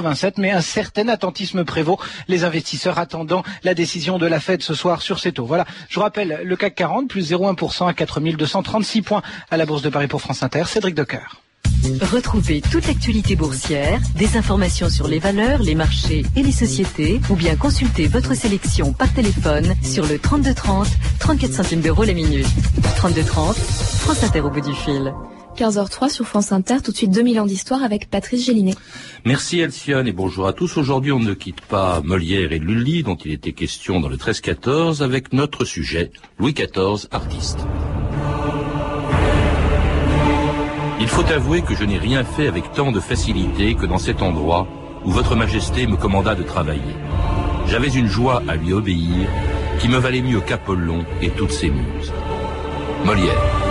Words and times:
87, 0.00 0.38
mais 0.38 0.50
un 0.50 0.60
certain 0.60 1.08
attentisme 1.08 1.64
prévaut. 1.64 1.98
Les 2.28 2.44
investisseurs 2.44 2.98
attendant 2.98 3.42
la 3.64 3.74
décision 3.74 4.18
de 4.18 4.26
la 4.26 4.40
Fed 4.40 4.62
ce 4.62 4.74
soir 4.74 5.02
sur 5.02 5.18
ces 5.18 5.32
taux. 5.32 5.44
Voilà. 5.44 5.66
Je 5.88 5.96
vous 5.96 6.00
rappelle 6.02 6.40
le 6.44 6.56
CAC 6.56 6.74
40 6.74 7.08
plus 7.08 7.30
0,1% 7.32 7.86
à 7.86 7.92
4236 7.92 9.02
points 9.02 9.22
à 9.50 9.56
la 9.56 9.66
Bourse 9.66 9.82
de 9.82 9.90
Paris 9.90 10.08
pour 10.08 10.20
France 10.20 10.42
Inter. 10.42 10.64
Cédric 10.66 10.94
Decoeur. 10.94 11.42
Retrouvez 12.12 12.60
toute 12.60 12.86
l'actualité 12.86 13.36
boursière, 13.36 14.00
des 14.14 14.36
informations 14.36 14.88
sur 14.88 15.08
les 15.08 15.18
valeurs, 15.18 15.62
les 15.62 15.74
marchés 15.74 16.24
et 16.36 16.42
les 16.42 16.52
sociétés, 16.52 17.20
ou 17.30 17.36
bien 17.36 17.56
consultez 17.56 18.06
votre 18.06 18.34
sélection 18.34 18.92
par 18.92 19.12
téléphone 19.12 19.74
sur 19.82 20.06
le 20.06 20.18
3230, 20.18 20.88
34 21.18 21.52
centimes 21.52 21.80
d'euros 21.80 22.04
la 22.04 22.14
minute. 22.14 22.46
3230, 22.96 23.56
France 23.56 24.22
Inter 24.24 24.40
au 24.40 24.50
bout 24.50 24.60
du 24.60 24.74
fil. 24.74 25.12
15h03 25.60 26.08
sur 26.08 26.26
France 26.26 26.52
Inter, 26.52 26.76
tout 26.82 26.90
de 26.90 26.96
suite 26.96 27.10
2000 27.10 27.38
ans 27.38 27.44
d'histoire 27.44 27.82
avec 27.82 28.08
Patrice 28.08 28.46
Gélinet. 28.46 28.74
Merci 29.26 29.60
Elciane 29.60 30.06
et 30.06 30.12
bonjour 30.12 30.46
à 30.46 30.54
tous. 30.54 30.78
Aujourd'hui, 30.78 31.12
on 31.12 31.18
ne 31.18 31.34
quitte 31.34 31.60
pas 31.60 32.00
Molière 32.02 32.52
et 32.52 32.58
Lully, 32.58 33.02
dont 33.02 33.16
il 33.16 33.32
était 33.32 33.52
question 33.52 34.00
dans 34.00 34.08
le 34.08 34.16
13-14, 34.16 35.02
avec 35.02 35.34
notre 35.34 35.66
sujet, 35.66 36.12
Louis 36.38 36.54
XIV, 36.54 37.08
artiste. 37.10 37.58
Il 40.98 41.08
faut 41.08 41.30
avouer 41.30 41.60
que 41.60 41.74
je 41.74 41.84
n'ai 41.84 41.98
rien 41.98 42.24
fait 42.24 42.48
avec 42.48 42.72
tant 42.72 42.90
de 42.90 43.00
facilité 43.00 43.74
que 43.74 43.84
dans 43.84 43.98
cet 43.98 44.22
endroit 44.22 44.66
où 45.04 45.10
Votre 45.10 45.36
Majesté 45.36 45.86
me 45.86 45.96
commanda 45.96 46.34
de 46.34 46.42
travailler. 46.42 46.96
J'avais 47.66 47.88
une 47.88 48.06
joie 48.06 48.42
à 48.48 48.56
lui 48.56 48.72
obéir 48.72 49.28
qui 49.78 49.88
me 49.88 49.98
valait 49.98 50.22
mieux 50.22 50.40
qu'Apollon 50.40 51.04
et 51.20 51.28
toutes 51.28 51.52
ses 51.52 51.68
muses. 51.68 52.12
Molière. 53.04 53.69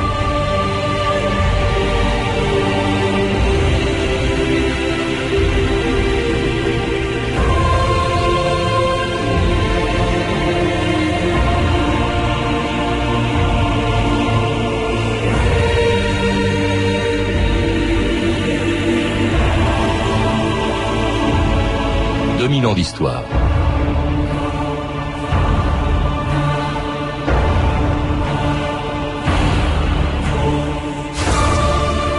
2000 22.49 22.65
ans 22.65 22.73
d'histoire. 22.73 23.23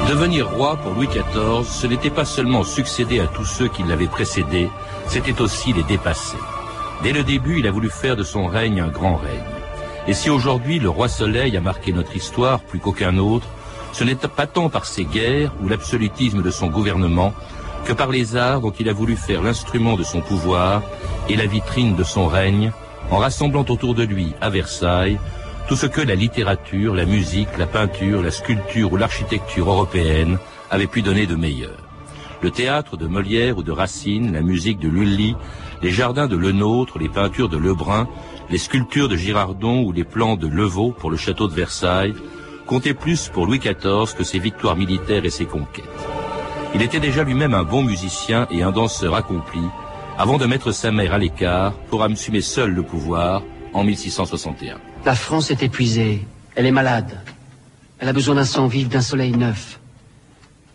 Devenir 0.08 0.48
roi 0.50 0.76
pour 0.76 0.92
Louis 0.94 1.08
XIV, 1.08 1.64
ce 1.68 1.88
n'était 1.88 2.10
pas 2.10 2.24
seulement 2.24 2.62
succéder 2.62 3.18
à 3.18 3.26
tous 3.26 3.44
ceux 3.44 3.66
qui 3.66 3.82
l'avaient 3.82 4.06
précédé, 4.06 4.68
c'était 5.08 5.40
aussi 5.40 5.72
les 5.72 5.82
dépasser. 5.82 6.38
Dès 7.02 7.12
le 7.12 7.24
début, 7.24 7.58
il 7.58 7.66
a 7.66 7.72
voulu 7.72 7.90
faire 7.90 8.14
de 8.14 8.22
son 8.22 8.46
règne 8.46 8.80
un 8.80 8.86
grand 8.86 9.16
règne. 9.16 9.40
Et 10.06 10.14
si 10.14 10.30
aujourd'hui 10.30 10.78
le 10.78 10.90
roi 10.90 11.08
Soleil 11.08 11.56
a 11.56 11.60
marqué 11.60 11.92
notre 11.92 12.14
histoire 12.14 12.60
plus 12.60 12.78
qu'aucun 12.78 13.18
autre, 13.18 13.48
ce 13.92 14.04
n'est 14.04 14.14
pas 14.14 14.46
tant 14.46 14.68
par 14.68 14.86
ses 14.86 15.06
guerres 15.06 15.50
ou 15.60 15.68
l'absolutisme 15.68 16.40
de 16.40 16.50
son 16.52 16.68
gouvernement, 16.68 17.34
que 17.84 17.92
par 17.92 18.10
les 18.10 18.36
arts 18.36 18.60
dont 18.60 18.70
il 18.70 18.88
a 18.88 18.92
voulu 18.92 19.16
faire 19.16 19.42
l'instrument 19.42 19.96
de 19.96 20.02
son 20.04 20.20
pouvoir 20.20 20.82
et 21.28 21.36
la 21.36 21.46
vitrine 21.46 21.96
de 21.96 22.04
son 22.04 22.26
règne, 22.26 22.72
en 23.10 23.18
rassemblant 23.18 23.64
autour 23.68 23.94
de 23.94 24.04
lui, 24.04 24.34
à 24.40 24.50
Versailles, 24.50 25.18
tout 25.68 25.76
ce 25.76 25.86
que 25.86 26.00
la 26.00 26.14
littérature, 26.14 26.94
la 26.94 27.04
musique, 27.04 27.56
la 27.58 27.66
peinture, 27.66 28.22
la 28.22 28.30
sculpture 28.30 28.92
ou 28.92 28.96
l'architecture 28.96 29.70
européenne 29.70 30.38
avaient 30.70 30.86
pu 30.86 31.02
donner 31.02 31.26
de 31.26 31.36
meilleur. 31.36 31.78
Le 32.42 32.50
théâtre 32.50 32.96
de 32.96 33.06
Molière 33.06 33.58
ou 33.58 33.62
de 33.62 33.72
Racine, 33.72 34.32
la 34.32 34.40
musique 34.40 34.78
de 34.78 34.88
Lully, 34.88 35.36
les 35.82 35.90
jardins 35.90 36.26
de 36.26 36.36
Lenôtre, 36.36 36.98
les 36.98 37.08
peintures 37.08 37.48
de 37.48 37.58
Lebrun, 37.58 38.08
les 38.50 38.58
sculptures 38.58 39.08
de 39.08 39.16
Girardon 39.16 39.82
ou 39.82 39.92
les 39.92 40.04
plans 40.04 40.36
de 40.36 40.48
Levaux 40.48 40.92
pour 40.92 41.10
le 41.10 41.16
château 41.16 41.48
de 41.48 41.54
Versailles, 41.54 42.14
comptaient 42.66 42.94
plus 42.94 43.28
pour 43.28 43.46
Louis 43.46 43.58
XIV 43.58 44.14
que 44.16 44.24
ses 44.24 44.38
victoires 44.38 44.76
militaires 44.76 45.24
et 45.24 45.30
ses 45.30 45.46
conquêtes. 45.46 45.84
Il 46.72 46.82
était 46.82 47.00
déjà 47.00 47.24
lui-même 47.24 47.54
un 47.54 47.64
bon 47.64 47.82
musicien 47.82 48.46
et 48.50 48.62
un 48.62 48.70
danseur 48.70 49.14
accompli, 49.16 49.62
avant 50.16 50.38
de 50.38 50.46
mettre 50.46 50.70
sa 50.70 50.92
mère 50.92 51.14
à 51.14 51.18
l'écart 51.18 51.72
pour 51.90 52.02
assumer 52.04 52.40
seul 52.40 52.70
le 52.70 52.82
pouvoir 52.82 53.42
en 53.72 53.82
1661. 53.82 54.78
La 55.04 55.14
France 55.14 55.50
est 55.50 55.62
épuisée, 55.62 56.24
elle 56.54 56.66
est 56.66 56.70
malade. 56.70 57.20
Elle 57.98 58.08
a 58.08 58.12
besoin 58.12 58.36
d'un 58.36 58.44
sang 58.44 58.68
vif, 58.68 58.88
d'un 58.88 59.00
soleil 59.00 59.32
neuf. 59.32 59.80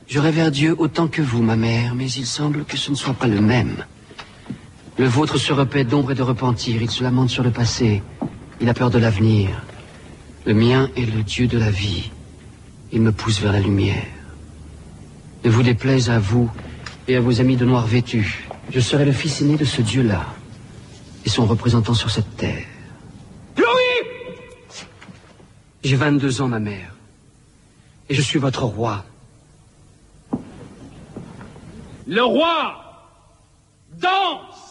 Je 0.08 0.20
révère 0.20 0.52
Dieu 0.52 0.76
autant 0.78 1.08
que 1.08 1.22
vous, 1.22 1.42
ma 1.42 1.56
mère, 1.56 1.96
mais 1.96 2.10
il 2.12 2.26
semble 2.26 2.66
que 2.66 2.78
ce 2.78 2.92
ne 2.92 2.96
soit 2.96 3.14
pas 3.14 3.28
le 3.28 3.40
même. 3.40 3.86
Le 4.98 5.08
vôtre 5.08 5.38
se 5.38 5.54
repaît 5.54 5.86
d'ombre 5.86 6.12
et 6.12 6.16
de 6.16 6.24
repentir, 6.24 6.82
il 6.82 6.90
se 6.90 7.04
lamente 7.04 7.30
sur 7.30 7.44
le 7.44 7.52
passé, 7.52 8.04
il 8.60 8.70
a 8.70 8.74
peur 8.74 8.90
de 8.90 9.00
l'avenir. 9.00 9.50
Le 10.46 10.54
mien 10.54 10.90
est 10.96 11.06
le 11.06 11.24
Dieu 11.24 11.48
de 11.48 11.58
la 11.58 11.72
vie, 11.72 12.12
il 12.92 13.02
me 13.02 13.12
pousse 13.12 13.42
vers 13.42 13.54
la 13.54 13.60
lumière 13.60 14.04
ne 15.46 15.50
vous 15.52 15.62
déplaise 15.62 16.10
à 16.10 16.18
vous 16.18 16.50
et 17.08 17.16
à 17.16 17.22
vos 17.22 17.40
amis 17.40 17.56
de 17.56 17.66
noir 17.66 17.86
vêtus. 17.86 18.48
Je 18.72 18.80
serai 18.80 19.06
le 19.06 19.12
fils 19.12 19.42
aîné 19.42 19.58
de 19.58 19.66
ce 19.66 19.84
Dieu-là 19.84 20.26
et 21.24 21.30
son 21.30 21.46
représentant 21.46 21.94
sur 21.94 22.10
cette 22.10 22.36
terre. 22.36 22.66
Louis 23.56 24.10
J'ai 25.84 25.96
22 25.96 26.42
ans, 26.42 26.48
ma 26.48 26.60
mère, 26.60 26.96
et 28.10 28.16
je 28.16 28.22
suis 28.24 28.40
votre 28.40 28.64
roi. 28.64 29.06
Le 32.08 32.24
roi 32.24 32.82
danse 34.02 34.65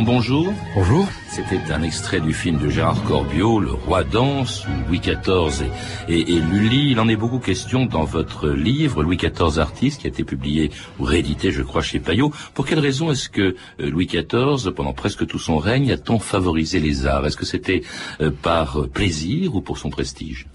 bonjour. 0.00 0.54
Bonjour. 0.74 1.06
C'était 1.28 1.70
un 1.70 1.82
extrait 1.82 2.20
du 2.20 2.32
film 2.32 2.56
de 2.56 2.70
Gérard 2.70 3.02
Corbiot, 3.04 3.60
Le 3.60 3.72
Roi 3.72 4.04
danse, 4.04 4.64
ou 4.66 4.88
Louis 4.88 5.00
XIV 5.00 5.66
et, 6.08 6.20
et, 6.20 6.40
Lully. 6.40 6.92
Il 6.92 7.00
en 7.00 7.08
est 7.08 7.16
beaucoup 7.16 7.38
question 7.38 7.84
dans 7.84 8.04
votre 8.04 8.48
livre, 8.48 9.02
Louis 9.02 9.18
XIV 9.18 9.58
artiste, 9.58 10.00
qui 10.00 10.06
a 10.06 10.08
été 10.08 10.24
publié 10.24 10.70
ou 10.98 11.04
réédité, 11.04 11.50
je 11.50 11.62
crois, 11.62 11.82
chez 11.82 11.98
Payot. 11.98 12.32
Pour 12.54 12.64
quelle 12.64 12.78
raison 12.78 13.10
est-ce 13.10 13.28
que 13.28 13.54
euh, 13.80 13.90
Louis 13.90 14.06
XIV, 14.06 14.72
pendant 14.74 14.94
presque 14.94 15.26
tout 15.26 15.38
son 15.38 15.58
règne, 15.58 15.92
a 15.92 15.98
tant 15.98 16.18
favorisé 16.18 16.80
les 16.80 17.04
arts? 17.04 17.26
Est-ce 17.26 17.36
que 17.36 17.46
c'était 17.46 17.82
euh, 18.22 18.30
par 18.30 18.88
plaisir 18.88 19.54
ou 19.54 19.60
pour 19.60 19.76
son 19.76 19.90
prestige? 19.90 20.46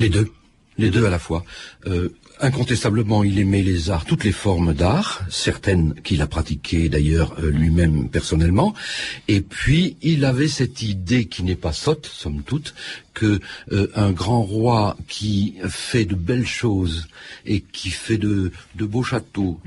Les 0.00 0.08
deux. 0.08 0.30
Les 0.78 0.90
deux 0.90 1.04
à 1.04 1.10
la 1.10 1.18
fois. 1.18 1.44
Euh, 1.86 2.10
Incontestablement, 2.38 3.24
il 3.24 3.38
aimait 3.38 3.62
les 3.62 3.88
arts, 3.88 4.04
toutes 4.04 4.24
les 4.24 4.32
formes 4.32 4.74
d'art, 4.74 5.22
certaines 5.30 5.94
qu'il 6.02 6.20
a 6.20 6.26
pratiquées 6.26 6.90
d'ailleurs 6.90 7.34
euh, 7.38 7.50
lui-même 7.50 8.10
personnellement. 8.10 8.74
Et 9.26 9.40
puis, 9.40 9.96
il 10.02 10.22
avait 10.26 10.48
cette 10.48 10.82
idée 10.82 11.26
qui 11.28 11.42
n'est 11.44 11.56
pas 11.56 11.72
sotte, 11.72 12.04
somme 12.04 12.42
toute, 12.42 12.74
que 13.14 13.40
euh, 13.72 13.90
un 13.94 14.12
grand 14.12 14.42
roi 14.42 14.98
qui 15.08 15.54
fait 15.66 16.04
de 16.04 16.14
belles 16.14 16.46
choses 16.46 17.08
et 17.46 17.60
qui 17.62 17.88
fait 17.88 18.18
de, 18.18 18.52
beaux 18.78 19.02
châteaux, 19.02 19.58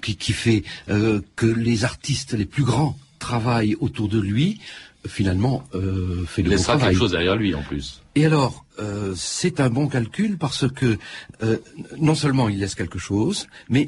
qui, 0.00 0.32
fait 0.32 0.64
euh, 0.88 1.20
que 1.36 1.46
les 1.46 1.84
artistes 1.84 2.32
les 2.32 2.46
plus 2.46 2.64
grands 2.64 2.96
travaillent 3.18 3.76
autour 3.80 4.08
de 4.08 4.20
lui, 4.20 4.60
finalement 5.08 5.64
fait 6.26 6.42
de 6.42 6.50
beau 6.50 6.56
travail. 6.56 6.88
quelque 6.88 6.98
chose 6.98 7.12
derrière 7.12 7.36
lui 7.36 7.54
en 7.54 7.62
plus. 7.62 8.02
Et 8.16 8.24
alors, 8.24 8.64
euh, 8.78 9.12
c'est 9.14 9.60
un 9.60 9.68
bon 9.68 9.88
calcul 9.88 10.38
parce 10.38 10.66
que 10.68 10.98
euh, 11.42 11.58
non 11.98 12.14
seulement 12.14 12.48
il 12.48 12.58
laisse 12.58 12.74
quelque 12.74 12.98
chose, 12.98 13.46
mais 13.68 13.86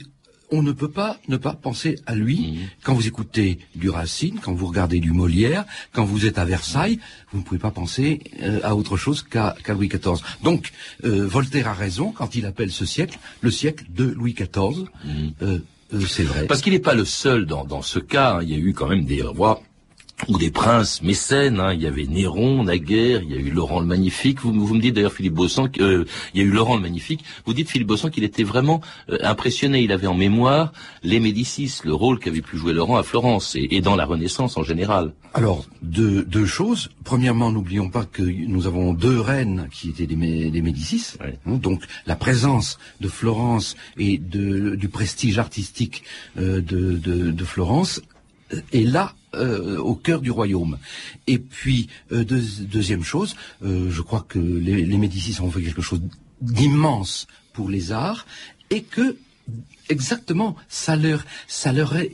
on 0.51 0.63
ne 0.63 0.73
peut 0.73 0.91
pas 0.91 1.19
ne 1.29 1.37
pas 1.37 1.55
penser 1.55 1.99
à 2.07 2.15
lui 2.15 2.37
mmh. 2.37 2.57
quand 2.83 2.95
vous 2.95 3.07
écoutez 3.07 3.59
du 3.75 3.91
Racine, 3.91 4.39
quand 4.43 4.53
vous 4.53 4.67
regardez 4.67 5.01
du 5.01 5.13
Molière, 5.13 5.65
quand 5.93 6.05
vous 6.05 6.27
êtes 6.27 6.39
à 6.39 6.45
Versailles, 6.45 6.99
vous 7.33 7.39
ne 7.39 7.43
pouvez 7.43 7.59
pas 7.59 7.71
penser 7.71 8.21
euh, 8.43 8.61
à 8.63 8.75
autre 8.75 8.97
chose 8.97 9.23
qu'à 9.23 9.57
Louis 9.69 9.89
XIV. 9.89 10.23
Donc 10.43 10.73
Voltaire 11.03 11.69
a 11.69 11.75
raison 11.75 12.13
quand 12.13 12.35
il 12.35 12.47
appelle 12.47 12.71
ce 12.71 12.87
siècle 12.87 13.19
le 13.43 13.51
siècle 13.51 13.85
de 13.91 14.05
Louis 14.05 14.35
XIV. 14.35 14.87
Mmh. 15.05 16.01
c'est 16.07 16.23
vrai. 16.23 16.47
Parce 16.47 16.61
qu'il 16.63 16.73
n'est 16.75 16.79
pas 16.79 16.95
le 16.95 17.05
seul 17.05 17.45
dans, 17.47 17.83
ce 17.83 17.99
cas. 17.99 18.37
Hein. 18.37 18.43
Il 18.43 18.51
y 18.51 18.55
a 18.55 18.59
eu 18.59 18.73
quand 18.73 18.89
même 18.89 19.05
des 19.05 19.23
rois 19.23 19.63
ou 20.27 20.39
des 20.39 20.51
princes 20.51 21.03
mécènes. 21.03 21.61
Hein. 21.61 21.73
Il 21.73 21.83
y 21.83 21.87
avait 21.87 22.07
Néron, 22.07 22.65
naguère, 22.65 23.23
il 23.23 23.31
y 23.31 23.35
a 23.35 23.39
eu 23.39 23.51
Laurent 23.51 23.81
le 23.81 23.87
Magnifique. 23.87 24.41
Vous, 24.41 24.53
vous 24.53 24.75
me 24.75 24.81
dites 24.81 24.95
d'ailleurs, 24.95 25.13
Philippe 25.13 25.35
Bossan, 25.35 25.69
euh, 25.81 26.05
il 26.35 26.41
y 26.41 26.45
a 26.45 26.47
eu 26.47 26.51
Laurent 26.51 26.77
le 26.77 26.83
Magnifique. 26.83 27.25
Vous 27.47 27.55
dites, 27.55 27.71
Philippe 27.71 27.89
Bossan, 27.89 28.11
qu'il 28.11 28.25
était 28.25 28.43
vraiment 28.43 28.81
euh, 29.11 29.19
impressionné. 29.23 29.83
Il 29.83 29.93
avait 29.93 30.07
en 30.07 30.15
mémoire 30.15 30.73
les 31.03 31.21
Médicis, 31.21 31.81
le 31.85 31.95
rôle 31.95 32.19
qu'avait 32.19 32.43
pu 32.43 32.57
jouer 32.57 32.73
Laurent 32.73 32.97
à 32.97 33.03
Florence 33.03 33.57
et, 33.57 33.81
dans 33.81 33.95
la 33.95 34.07
Renaissance 34.07 34.57
en 34.57 34.65
général. 34.65 35.13
Alors, 35.35 35.65
deux, 35.83 36.25
deux 36.25 36.47
choses. 36.47 36.91
Premièrement, 37.05 37.53
n'oublions 37.53 37.91
pas 37.91 38.05
que 38.05 38.23
nous 38.23 38.67
avons 38.67 38.93
deux 38.93 39.21
reines 39.21 39.69
qui 39.71 39.91
étaient 39.91 40.07
des, 40.07 40.17
Médicis. 40.17 41.15
Hein. 41.21 41.59
donc, 41.59 41.83
la 42.07 42.17
présence 42.17 42.79
de 43.01 43.09
Florence 43.09 43.77
et 43.99 44.19
de, 44.19 44.75
du 44.75 44.89
prestige 44.89 45.39
artistique 45.39 46.03
euh, 46.39 46.61
de, 46.61 46.95
de, 46.95 47.31
de 47.31 47.45
Florence 47.45 48.03
est 48.73 48.85
là 48.85 49.15
euh, 49.35 49.79
au 49.79 49.95
cœur 49.95 50.21
du 50.21 50.31
royaume. 50.31 50.79
Et 51.27 51.39
puis, 51.39 51.89
euh, 52.13 52.25
deuxième 52.25 53.05
chose, 53.05 53.37
euh, 53.63 53.91
je 53.91 54.01
crois 54.01 54.25
que 54.27 54.39
les, 54.39 54.85
les 54.85 54.97
Médicis 54.97 55.41
ont 55.41 55.51
fait 55.51 55.63
quelque 55.63 55.83
chose 55.83 56.01
d'immense 56.41 57.27
pour 57.53 57.69
les 57.69 57.93
arts 57.93 58.27
et 58.71 58.83
que 58.83 59.17
exactement, 59.89 60.57
ça 60.69 60.97
leur, 60.97 61.25
ça 61.47 61.73
leur 61.73 61.97
est 61.97 62.13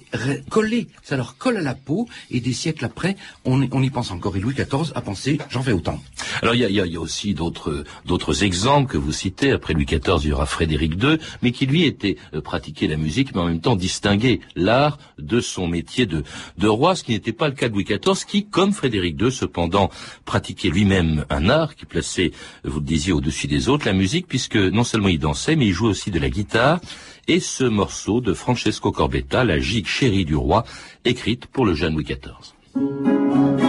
collé, 0.49 0.89
ça 1.03 1.17
leur 1.17 1.37
colle 1.37 1.57
à 1.57 1.63
la 1.63 1.75
peau, 1.75 2.09
et 2.31 2.41
des 2.41 2.53
siècles 2.53 2.85
après, 2.85 3.17
on, 3.45 3.63
y 3.63 3.91
pense 3.91 4.11
encore. 4.11 4.37
Et 4.37 4.41
Louis 4.41 4.55
XIV 4.55 4.93
a 4.95 5.01
pensé, 5.01 5.39
j'en 5.51 5.63
fais 5.63 5.73
autant. 5.73 6.03
Alors 6.43 6.55
il 6.55 6.61
y 6.61 6.97
a, 6.97 7.01
aussi 7.01 7.35
d'autres, 7.35 7.85
d'autres 8.07 8.45
exemples 8.45 8.91
que 8.93 8.99
vous 8.99 9.13
citez. 9.13 9.53
Après 9.53 9.75
Louis 9.75 9.85
XIV, 9.85 10.21
il 10.23 10.29
y 10.29 10.33
aura 10.33 10.47
Frédéric 10.47 11.03
II, 11.03 11.19
mais 11.43 11.53
qui 11.53 11.67
lui 11.67 11.85
était 11.85 12.17
euh, 12.35 12.41
pratiqué 12.41 12.87
la 12.87 12.97
musique, 12.97 13.35
mais 13.35 13.41
en 13.41 13.47
même 13.47 13.61
temps 13.61 13.77
distingué 13.77 14.41
l'art 14.57 14.99
de 15.19 15.41
son 15.41 15.67
métier 15.67 16.07
de, 16.07 16.23
de 16.59 16.69
roi, 16.69 16.97
ce 16.97 17.05
qui 17.05 17.13
n'était 17.13 17.33
pas 17.33 17.49
le 17.49 17.55
cas 17.55 17.69
de 17.69 17.75
Louis 17.75 17.85
XIV, 17.85 18.25
qui, 18.27 18.47
comme 18.47 18.73
Frédéric 18.73 19.21
II, 19.21 19.31
cependant, 19.31 19.91
pratiquait 20.25 20.69
lui-même 20.69 21.25
un 21.31 21.49
art 21.49 21.75
qui 21.75 21.87
plaçait, 21.87 22.33
vous 22.65 22.81
le 22.81 22.87
disiez, 22.87 23.13
au-dessus 23.13 23.47
des 23.47 23.69
autres, 23.69 23.87
la 23.87 23.93
musique, 23.93 24.27
puisque 24.27 24.57
non 24.57 24.85
seulement 24.85 25.09
il 25.09 25.19
dansait, 25.19 25.57
mais 25.57 25.67
il 25.67 25.73
jouait 25.73 25.91
aussi 25.91 26.11
de 26.11 26.19
la 26.19 26.31
guitare 26.31 26.81
et 27.27 27.41
ce 27.41 27.64
morceau 27.69 28.21
de 28.21 28.35
Francesco 28.35 28.93
Corbetta, 28.93 29.45
la 29.45 29.59
gigue 29.59 29.87
chérie 29.87 30.25
du 30.25 30.37
roi, 30.37 30.65
écrite 31.05 31.47
pour 31.47 31.67
le 31.67 31.75
jeune 31.75 31.95
Louis 31.95 32.05
XIV. 32.05 33.64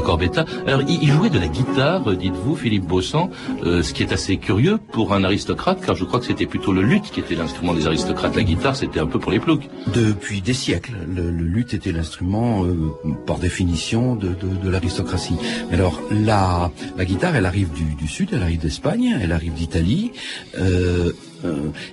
Corbetta. 0.00 0.44
Alors, 0.66 0.82
il, 0.88 1.10
jouait 1.10 1.30
de 1.30 1.38
la 1.38 1.48
guitare, 1.48 2.16
dites-vous, 2.16 2.56
Philippe 2.56 2.86
Bossan, 2.86 3.30
euh, 3.64 3.82
ce 3.82 3.92
qui 3.92 4.02
est 4.02 4.12
assez 4.12 4.36
curieux 4.36 4.78
pour 4.92 5.12
un 5.12 5.24
aristocrate, 5.24 5.84
car 5.84 5.94
je 5.94 6.04
crois 6.04 6.20
que 6.20 6.26
c'était 6.26 6.46
plutôt 6.46 6.72
le 6.72 6.82
luth 6.82 7.10
qui 7.12 7.20
était 7.20 7.34
l'instrument 7.34 7.74
des 7.74 7.86
aristocrates. 7.86 8.34
La 8.36 8.42
guitare, 8.42 8.76
c'était 8.76 9.00
un 9.00 9.06
peu 9.06 9.18
pour 9.18 9.32
les 9.32 9.40
ploucs. 9.40 9.68
Depuis 9.94 10.40
des 10.40 10.54
siècles, 10.54 10.94
le, 11.14 11.30
luth 11.30 11.74
était 11.74 11.92
l'instrument, 11.92 12.64
euh, 12.64 12.92
par 13.26 13.38
définition, 13.38 14.16
de, 14.16 14.34
l'aristocratie. 14.68 15.36
Alors, 15.72 16.00
la, 16.10 16.70
la 16.96 17.04
guitare, 17.04 17.36
elle 17.36 17.46
arrive 17.46 17.70
du, 17.72 18.08
sud, 18.08 18.30
elle 18.32 18.42
arrive 18.42 18.60
d'Espagne, 18.60 19.18
elle 19.22 19.32
arrive 19.32 19.54
d'Italie. 19.54 20.12
Euh, 20.58 21.12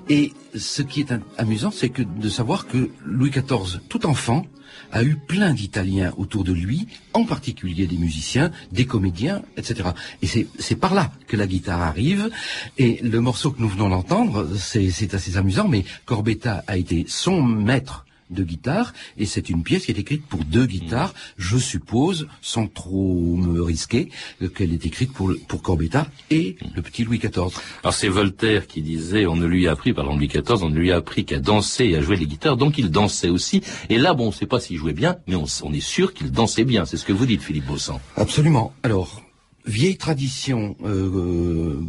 et 0.10 0.34
ce 0.56 0.82
qui 0.82 1.02
est 1.02 1.14
amusant, 1.38 1.72
c'est 1.72 1.90
que 1.90 2.02
de 2.02 2.30
savoir 2.30 2.68
que 2.68 2.90
Louis 3.06 3.30
XIV, 3.30 3.80
tout 3.90 4.06
enfant, 4.06 4.46
a 4.92 5.04
eu 5.04 5.16
plein 5.16 5.54
d'Italiens 5.54 6.14
autour 6.18 6.44
de 6.44 6.54
lui, 6.54 6.88
en 7.14 7.26
particulier 7.26 7.88
des 7.88 7.98
musiciens, 7.98 8.52
des 8.72 8.86
comédiens, 8.86 9.42
etc. 9.58 9.90
Et 10.22 10.28
c'est 10.28 10.76
par 10.76 10.94
là 10.94 11.12
que 11.28 11.38
la 11.38 11.48
guitare 11.48 11.82
arrive. 11.82 12.30
Et 12.78 13.00
le 13.04 13.22
morceau 13.22 13.52
que 13.52 13.62
nous 13.62 13.70
venons 13.70 13.90
d'entendre, 13.90 14.48
c'est 14.56 15.14
assez 15.14 15.38
amusant, 15.38 15.68
mais 15.68 15.86
Corbetta 16.06 16.64
a 16.68 16.78
été 16.78 17.06
son 17.08 17.44
maître 17.44 18.06
de 18.30 18.44
guitare, 18.44 18.94
et 19.18 19.26
c'est 19.26 19.50
une 19.50 19.64
pièce 19.64 19.86
qui 19.86 19.92
est 19.92 20.00
écrite 20.00 20.26
pour 20.26 20.44
deux 20.44 20.66
guitares, 20.66 21.14
je 21.38 21.58
suppose, 21.58 22.28
sans 22.42 22.68
trop 22.68 23.36
me 23.36 23.62
risquer, 23.62 24.10
qu'elle 24.56 24.74
est 24.74 24.86
écrite 24.86 25.12
pour, 25.14 25.34
pour 25.48 25.62
Corbetta 25.62 26.08
et 26.30 26.58
le 26.76 26.82
petit 26.82 27.04
Louis 27.04 27.20
XIV. 27.20 27.52
Alors 27.84 27.94
c'est 27.94 28.08
Voltaire 28.08 28.68
qui 28.68 28.82
disait, 28.82 29.26
on 29.26 29.36
ne 29.36 29.46
lui 29.46 29.68
a 29.68 29.72
appris, 29.72 29.94
par 29.94 30.06
Louis 30.06 30.28
XIV, 30.28 30.64
on 30.64 30.70
ne 30.70 30.78
lui 30.78 30.92
a 30.92 30.98
appris 30.98 31.26
qu'à 31.26 31.40
danser 31.40 31.86
et 31.86 31.96
à 31.96 32.02
jouer 32.02 32.16
les 32.16 32.28
guitares, 32.28 32.58
donc 32.58 32.78
il 32.78 32.92
dansait 32.92 33.30
aussi, 33.30 33.62
et 33.90 33.98
là, 33.98 34.14
bon, 34.14 34.26
on 34.26 34.28
ne 34.28 34.34
sait 34.34 34.46
pas 34.46 34.60
s'il 34.60 34.78
jouait 34.78 34.94
bien, 34.94 35.18
mais 35.28 35.36
on, 35.36 35.46
est 35.74 35.80
sûr 35.80 36.14
qu'il 36.14 36.32
dansait 36.32 36.64
bien, 36.64 36.86
c'est 36.86 36.98
ce 36.98 37.06
que 37.06 37.14
vous 37.14 37.26
dites, 37.26 37.42
Philippe 37.42 37.66
Bossan. 37.66 38.00
Absolument. 38.16 38.74
Alors, 38.84 39.24
vieille 39.66 39.98
tradition 39.98 40.76
euh, 40.84 41.80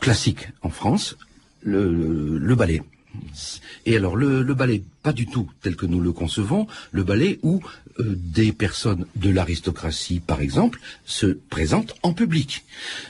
classique 0.00 0.48
en 0.62 0.70
France, 0.70 1.16
le, 1.62 2.38
le 2.38 2.54
ballet. 2.54 2.82
Et 3.86 3.96
alors 3.96 4.16
le, 4.16 4.42
le 4.42 4.54
ballet 4.54 4.82
pas 5.02 5.12
du 5.12 5.26
tout 5.26 5.48
tel 5.62 5.76
que 5.76 5.86
nous 5.86 6.00
le 6.00 6.12
concevons, 6.12 6.66
le 6.92 7.04
ballet 7.04 7.38
où 7.42 7.60
euh, 8.00 8.14
des 8.16 8.52
personnes 8.52 9.06
de 9.16 9.30
l'aristocratie, 9.30 10.20
par 10.20 10.40
exemple, 10.40 10.80
se 11.04 11.26
présentent 11.26 11.94
en 12.02 12.12
public. 12.12 12.64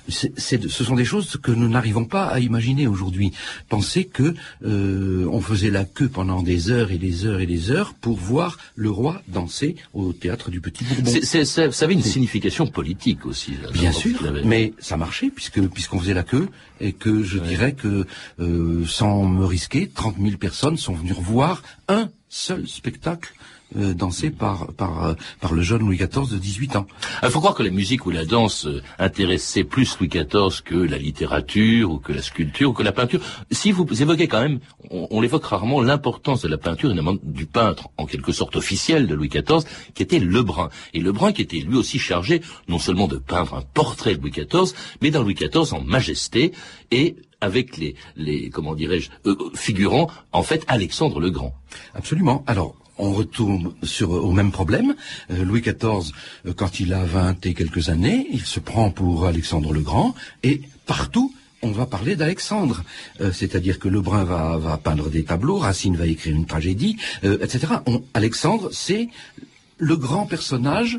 ce 0.08 0.84
sont 0.84 0.94
des 0.94 1.04
choses 1.04 1.36
que 1.42 1.52
nous 1.52 1.68
n'arrivons 1.68 2.04
pas 2.04 2.26
à 2.26 2.40
imaginer 2.40 2.86
aujourd'hui. 2.86 3.32
Pensez 3.68 4.04
que 4.04 4.34
euh, 4.64 5.26
on 5.30 5.40
faisait 5.40 5.70
la 5.70 5.84
queue 5.84 6.08
pendant 6.08 6.42
des 6.42 6.70
heures 6.70 6.90
et 6.90 6.98
des 6.98 7.26
heures 7.26 7.40
et 7.40 7.46
des 7.46 7.70
heures 7.70 7.94
pour 7.94 8.16
voir 8.16 8.58
le 8.76 8.90
roi 8.90 9.22
danser 9.28 9.76
au 9.92 10.12
théâtre 10.12 10.50
du 10.50 10.60
Petit 10.60 10.84
Bourbon. 10.84 11.10
ça 11.22 11.84
avait 11.84 11.94
une 11.94 12.02
signification 12.02 12.66
politique 12.66 13.26
aussi. 13.26 13.52
Bien 13.72 13.92
sûr, 13.92 14.32
mais 14.44 14.72
ça 14.78 14.96
marchait 14.96 15.30
puisque 15.30 15.60
puisqu'on 15.68 16.00
faisait 16.00 16.14
la 16.14 16.24
queue 16.24 16.48
et 16.80 16.92
que 16.92 17.22
je 17.22 17.38
dirais 17.38 17.72
que 17.72 18.06
euh, 18.40 18.84
sans 18.86 19.24
me 19.24 19.44
risquer, 19.44 19.90
30 19.92 20.16
000 20.20 20.36
personnes 20.36 20.76
sont 20.76 20.94
venues 20.94 21.12
voir 21.18 21.62
un 21.88 22.10
seul 22.28 22.68
spectacle 22.68 23.32
euh, 23.76 23.92
dansé 23.92 24.30
par 24.30 24.72
par 24.72 25.04
euh, 25.04 25.14
par 25.40 25.52
le 25.52 25.60
jeune 25.60 25.80
Louis 25.80 25.98
XIV 25.98 26.30
de 26.30 26.38
18 26.38 26.76
ans. 26.76 26.86
Il 27.22 27.28
faut 27.28 27.40
croire 27.40 27.54
que 27.54 27.62
la 27.62 27.70
musique 27.70 28.06
ou 28.06 28.10
la 28.10 28.24
danse 28.24 28.66
euh, 28.66 28.82
intéressait 28.98 29.62
plus 29.62 29.98
Louis 29.98 30.08
XIV 30.08 30.62
que 30.64 30.74
la 30.74 30.96
littérature 30.96 31.90
ou 31.90 31.98
que 31.98 32.12
la 32.12 32.22
sculpture 32.22 32.70
ou 32.70 32.72
que 32.72 32.82
la 32.82 32.92
peinture. 32.92 33.20
Si 33.50 33.70
vous 33.70 33.84
évoquez 34.00 34.26
quand 34.26 34.40
même, 34.40 34.60
on, 34.90 35.20
l'évoque 35.20 35.44
rarement, 35.44 35.82
l'importance 35.82 36.40
de 36.40 36.48
la 36.48 36.56
peinture, 36.56 36.88
notamment 36.88 37.16
du 37.22 37.44
peintre 37.44 37.90
en 37.98 38.06
quelque 38.06 38.32
sorte 38.32 38.56
officiel 38.56 39.06
de 39.06 39.14
Louis 39.14 39.28
XIV, 39.28 39.64
qui 39.94 40.02
était 40.02 40.18
Lebrun. 40.18 40.70
Et 40.94 41.00
Lebrun 41.00 41.32
qui 41.32 41.42
était 41.42 41.58
lui 41.58 41.76
aussi 41.76 41.98
chargé 41.98 42.40
non 42.68 42.78
seulement 42.78 43.06
de 43.06 43.18
peindre 43.18 43.52
un 43.52 43.62
portrait 43.74 44.16
de 44.16 44.22
Louis 44.22 44.30
XIV, 44.30 44.72
mais 45.02 45.10
d'un 45.10 45.22
Louis 45.22 45.34
XIV 45.34 45.74
en 45.74 45.82
majesté 45.82 46.52
et 46.90 47.16
avec 47.40 47.76
les, 47.76 47.94
les 48.16 48.50
comment 48.50 48.74
dirais-je, 48.74 49.10
figurant 49.54 50.08
en 50.32 50.42
fait 50.42 50.64
Alexandre 50.68 51.20
le 51.20 51.30
Grand. 51.30 51.54
Absolument. 51.94 52.44
Alors, 52.46 52.74
on 52.98 53.12
retourne 53.12 53.72
sur, 53.82 54.10
au 54.10 54.32
même 54.32 54.50
problème. 54.50 54.94
Euh, 55.30 55.44
Louis 55.44 55.60
XIV, 55.60 56.12
euh, 56.46 56.52
quand 56.54 56.80
il 56.80 56.92
a 56.92 57.04
vingt 57.04 57.46
et 57.46 57.54
quelques 57.54 57.88
années, 57.88 58.26
il 58.30 58.44
se 58.44 58.60
prend 58.60 58.90
pour 58.90 59.26
Alexandre 59.26 59.72
le 59.72 59.80
Grand, 59.80 60.14
et 60.42 60.62
partout, 60.86 61.34
on 61.62 61.70
va 61.70 61.86
parler 61.86 62.16
d'Alexandre. 62.16 62.84
Euh, 63.20 63.32
c'est-à-dire 63.32 63.78
que 63.78 63.88
Lebrun 63.88 64.24
va, 64.24 64.58
va, 64.58 64.76
peindre 64.76 65.08
des 65.10 65.24
tableaux, 65.24 65.58
Racine 65.58 65.96
va 65.96 66.06
écrire 66.06 66.34
une 66.34 66.46
tragédie, 66.46 66.96
etc. 67.22 67.66
Alexandre, 68.14 68.70
c'est 68.72 69.08
le 69.78 69.96
grand 69.96 70.26
personnage 70.26 70.98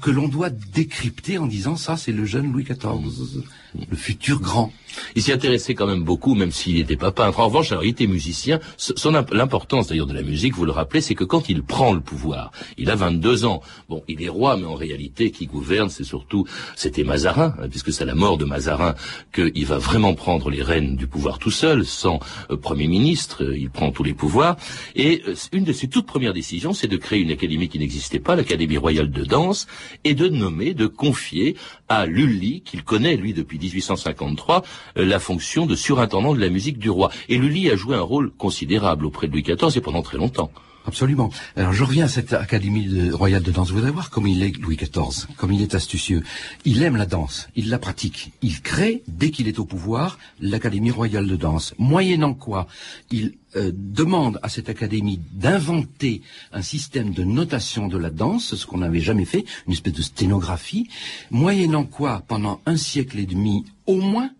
que 0.00 0.10
l'on 0.10 0.26
doit 0.26 0.48
décrypter 0.48 1.36
en 1.36 1.46
disant 1.46 1.76
ça, 1.76 1.96
c'est 1.96 2.12
le 2.12 2.24
jeune 2.24 2.50
Louis 2.50 2.64
XIV 2.64 3.44
le 3.90 3.96
futur 3.96 4.40
grand. 4.40 4.72
Il 5.14 5.22
s'y 5.22 5.32
intéressait 5.32 5.74
quand 5.74 5.86
même 5.86 6.02
beaucoup, 6.02 6.34
même 6.34 6.50
s'il 6.50 6.76
n'était 6.76 6.96
pas 6.96 7.12
peintre. 7.12 7.40
En 7.40 7.46
revanche, 7.46 7.72
alors, 7.72 7.84
il 7.84 7.90
était 7.90 8.06
musicien. 8.06 8.60
Son, 8.76 9.12
l'importance 9.32 9.88
d'ailleurs 9.88 10.06
de 10.06 10.14
la 10.14 10.22
musique, 10.22 10.54
vous 10.54 10.64
le 10.64 10.72
rappelez, 10.72 11.00
c'est 11.00 11.14
que 11.14 11.24
quand 11.24 11.48
il 11.48 11.62
prend 11.62 11.92
le 11.92 12.00
pouvoir, 12.00 12.50
il 12.78 12.90
a 12.90 12.94
22 12.94 13.44
ans. 13.44 13.62
Bon, 13.88 14.02
il 14.08 14.22
est 14.22 14.28
roi, 14.28 14.56
mais 14.56 14.66
en 14.66 14.74
réalité, 14.74 15.30
qui 15.30 15.46
gouverne, 15.46 15.90
c'est 15.90 16.04
surtout, 16.04 16.46
c'était 16.74 17.04
Mazarin, 17.04 17.54
hein, 17.60 17.68
puisque 17.68 17.92
c'est 17.92 18.04
la 18.04 18.14
mort 18.14 18.38
de 18.38 18.44
Mazarin 18.44 18.94
qu'il 19.34 19.66
va 19.66 19.78
vraiment 19.78 20.14
prendre 20.14 20.50
les 20.50 20.62
rênes 20.62 20.96
du 20.96 21.06
pouvoir 21.06 21.38
tout 21.38 21.50
seul, 21.50 21.84
sans 21.84 22.20
euh, 22.50 22.56
premier 22.56 22.86
ministre. 22.86 23.44
Euh, 23.44 23.56
il 23.56 23.70
prend 23.70 23.90
tous 23.90 24.02
les 24.02 24.14
pouvoirs. 24.14 24.56
Et 24.94 25.22
euh, 25.26 25.34
une 25.52 25.64
de 25.64 25.72
ses 25.72 25.88
toutes 25.88 26.06
premières 26.06 26.32
décisions, 26.34 26.72
c'est 26.72 26.88
de 26.88 26.96
créer 26.96 27.20
une 27.20 27.30
académie 27.30 27.68
qui 27.68 27.78
n'existait 27.78 28.18
pas, 28.18 28.36
l'Académie 28.36 28.78
royale 28.78 29.10
de 29.10 29.24
danse, 29.24 29.66
et 30.04 30.14
de 30.14 30.28
nommer, 30.28 30.74
de 30.74 30.86
confier 30.86 31.56
à 31.88 32.06
Lully, 32.06 32.62
qu'il 32.62 32.82
connaît 32.82 33.16
lui 33.16 33.32
depuis 33.32 33.58
1853 33.72 34.62
euh, 34.98 35.04
la 35.04 35.18
fonction 35.18 35.66
de 35.66 35.74
surintendant 35.74 36.34
de 36.34 36.40
la 36.40 36.48
musique 36.48 36.78
du 36.78 36.90
roi. 36.90 37.10
Et 37.28 37.38
Lully 37.38 37.70
a 37.70 37.76
joué 37.76 37.96
un 37.96 38.02
rôle 38.02 38.30
considérable 38.30 39.06
auprès 39.06 39.26
de 39.26 39.32
Louis 39.32 39.42
XIV 39.42 39.76
et 39.76 39.80
pendant 39.80 40.02
très 40.02 40.18
longtemps. 40.18 40.50
Absolument. 40.86 41.30
Alors 41.56 41.72
je 41.72 41.82
reviens 41.82 42.04
à 42.04 42.08
cette 42.08 42.32
Académie 42.32 43.10
royale 43.10 43.42
de 43.42 43.50
danse. 43.50 43.72
Vous 43.72 43.82
allez 43.82 43.90
voir 43.90 44.08
comme 44.08 44.28
il 44.28 44.42
est 44.44 44.56
Louis 44.58 44.76
XIV, 44.76 45.26
comme 45.36 45.52
il 45.52 45.60
est 45.60 45.74
astucieux. 45.74 46.22
Il 46.64 46.82
aime 46.82 46.96
la 46.96 47.06
danse, 47.06 47.48
il 47.56 47.70
la 47.70 47.78
pratique. 47.78 48.32
Il 48.40 48.62
crée, 48.62 49.02
dès 49.08 49.30
qu'il 49.30 49.48
est 49.48 49.58
au 49.58 49.64
pouvoir, 49.64 50.18
l'Académie 50.40 50.92
royale 50.92 51.26
de 51.26 51.34
danse. 51.34 51.74
Moyennant 51.78 52.34
quoi, 52.34 52.68
il 53.10 53.34
euh, 53.56 53.72
demande 53.74 54.38
à 54.44 54.48
cette 54.48 54.68
académie 54.68 55.20
d'inventer 55.32 56.22
un 56.52 56.62
système 56.62 57.12
de 57.12 57.24
notation 57.24 57.88
de 57.88 57.98
la 57.98 58.10
danse, 58.10 58.54
ce 58.54 58.64
qu'on 58.66 58.78
n'avait 58.78 59.00
jamais 59.00 59.24
fait, 59.24 59.44
une 59.66 59.72
espèce 59.72 59.94
de 59.94 60.02
sténographie, 60.02 60.88
moyennant 61.30 61.84
quoi, 61.84 62.22
pendant 62.28 62.60
un 62.64 62.76
siècle 62.76 63.18
et 63.18 63.26
demi 63.26 63.64
au 63.86 63.96
moins, 63.96 64.30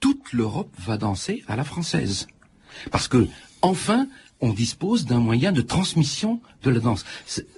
toute 0.00 0.32
l'Europe 0.32 0.74
va 0.78 0.96
danser 0.96 1.44
à 1.46 1.54
la 1.54 1.62
française. 1.62 2.26
Parce 2.90 3.06
que, 3.06 3.28
enfin, 3.60 4.08
on 4.42 4.52
dispose 4.52 5.06
d'un 5.06 5.20
moyen 5.20 5.52
de 5.52 5.62
transmission 5.62 6.40
de 6.64 6.70
la 6.70 6.80
danse. 6.80 7.04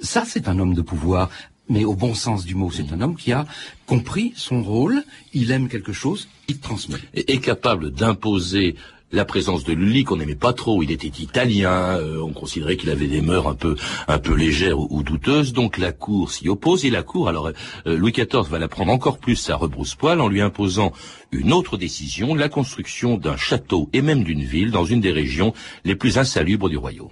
Ça, 0.00 0.24
c'est 0.26 0.46
un 0.48 0.58
homme 0.58 0.74
de 0.74 0.82
pouvoir. 0.82 1.30
Mais 1.70 1.84
au 1.84 1.94
bon 1.94 2.14
sens 2.14 2.44
du 2.44 2.54
mot, 2.54 2.70
c'est 2.70 2.92
un 2.92 3.00
homme 3.00 3.16
qui 3.16 3.32
a 3.32 3.46
compris 3.86 4.34
son 4.36 4.62
rôle, 4.62 5.02
il 5.32 5.50
aime 5.50 5.68
quelque 5.68 5.94
chose, 5.94 6.28
il 6.46 6.58
transmet. 6.58 6.98
Et 7.14 7.32
est 7.32 7.40
capable 7.40 7.90
d'imposer 7.90 8.76
la 9.12 9.24
présence 9.24 9.64
de 9.64 9.72
Lully 9.72 10.04
qu'on 10.04 10.16
n'aimait 10.16 10.34
pas 10.34 10.52
trop. 10.52 10.82
Il 10.82 10.90
était 10.90 11.06
italien, 11.06 11.98
euh, 11.98 12.20
on 12.20 12.32
considérait 12.32 12.76
qu'il 12.76 12.90
avait 12.90 13.06
des 13.06 13.20
mœurs 13.20 13.48
un 13.48 13.54
peu 13.54 13.76
un 14.08 14.18
peu 14.18 14.34
légères 14.34 14.78
ou, 14.78 15.02
douteuses. 15.02 15.52
Donc 15.52 15.78
la 15.78 15.92
cour 15.92 16.30
s'y 16.30 16.48
oppose 16.48 16.84
et 16.84 16.90
la 16.90 17.02
cour, 17.02 17.28
alors 17.28 17.48
euh, 17.86 17.96
Louis 17.96 18.12
XIV 18.12 18.48
va 18.50 18.58
la 18.58 18.68
prendre 18.68 18.92
encore 18.92 19.18
plus 19.18 19.50
à 19.50 19.56
rebrousse-poil 19.56 20.20
en 20.20 20.28
lui 20.28 20.40
imposant 20.40 20.92
une 21.32 21.52
autre 21.52 21.76
décision, 21.76 22.34
la 22.34 22.48
construction 22.48 23.16
d'un 23.16 23.36
château 23.36 23.88
et 23.92 24.02
même 24.02 24.24
d'une 24.24 24.42
ville 24.42 24.70
dans 24.70 24.84
une 24.84 25.00
des 25.00 25.12
régions 25.12 25.52
les 25.84 25.96
plus 25.96 26.18
insalubres 26.18 26.68
du 26.68 26.76
royaume. 26.76 27.08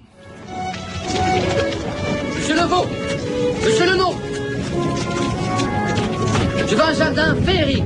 Monsieur 2.37 2.57
Levaux 2.57 2.87
Monsieur 3.65 3.87
Lenon 3.87 4.15
Je 6.67 6.75
veux 6.75 6.83
un 6.83 6.95
jardin 6.95 7.37
féerique, 7.43 7.85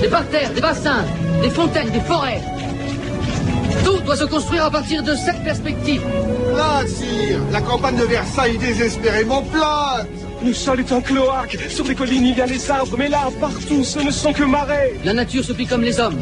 des 0.00 0.08
parterres, 0.08 0.52
des 0.52 0.60
bassins, 0.60 1.04
des 1.42 1.50
fontaines, 1.50 1.90
des 1.90 2.00
forêts. 2.00 2.40
Tout 3.84 3.98
doit 4.00 4.16
se 4.16 4.24
construire 4.24 4.64
à 4.64 4.70
partir 4.70 5.02
de 5.02 5.14
cette 5.14 5.42
perspective. 5.44 6.02
Plate, 6.54 6.88
sire 6.88 7.40
La 7.52 7.60
campagne 7.60 7.96
de 7.96 8.04
Versailles 8.04 8.56
est 8.56 8.58
désespérément 8.58 9.42
plate 9.42 10.08
Le 10.44 10.52
sol 10.52 10.80
est 10.80 10.92
un 10.92 11.00
cloaque. 11.00 11.58
Sur 11.68 11.84
les 11.86 11.94
collines, 11.94 12.26
il 12.26 12.36
y 12.36 12.40
a 12.40 12.46
les 12.46 12.70
arbres, 12.70 12.96
mais 12.98 13.08
là, 13.08 13.28
partout, 13.40 13.84
ce 13.84 14.00
ne 14.00 14.10
sont 14.10 14.32
que 14.32 14.44
marais. 14.44 14.94
La 15.04 15.12
nature 15.12 15.44
se 15.44 15.52
plie 15.52 15.66
comme 15.66 15.82
les 15.82 16.00
hommes. 16.00 16.18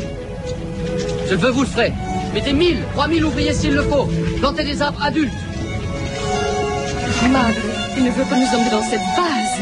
Je 1.29 1.35
veux, 1.35 1.51
vous 1.51 1.63
le 1.63 1.67
ferez. 1.67 1.93
Mettez 2.35 2.53
mille, 2.53 2.79
trois 2.93 3.09
mille 3.09 3.25
ouvriers 3.25 3.53
s'il 3.53 3.75
le 3.75 3.83
faut. 3.83 4.09
Plantez 4.41 4.65
des 4.65 4.83
arbres 4.83 5.03
adultes. 5.03 5.33
Madre, 7.31 7.55
il 7.97 8.05
ne 8.05 8.11
veut 8.11 8.25
pas 8.25 8.37
nous 8.37 8.47
emmener 8.47 8.71
dans 8.71 8.83
cette 8.83 9.01
base. 9.17 9.56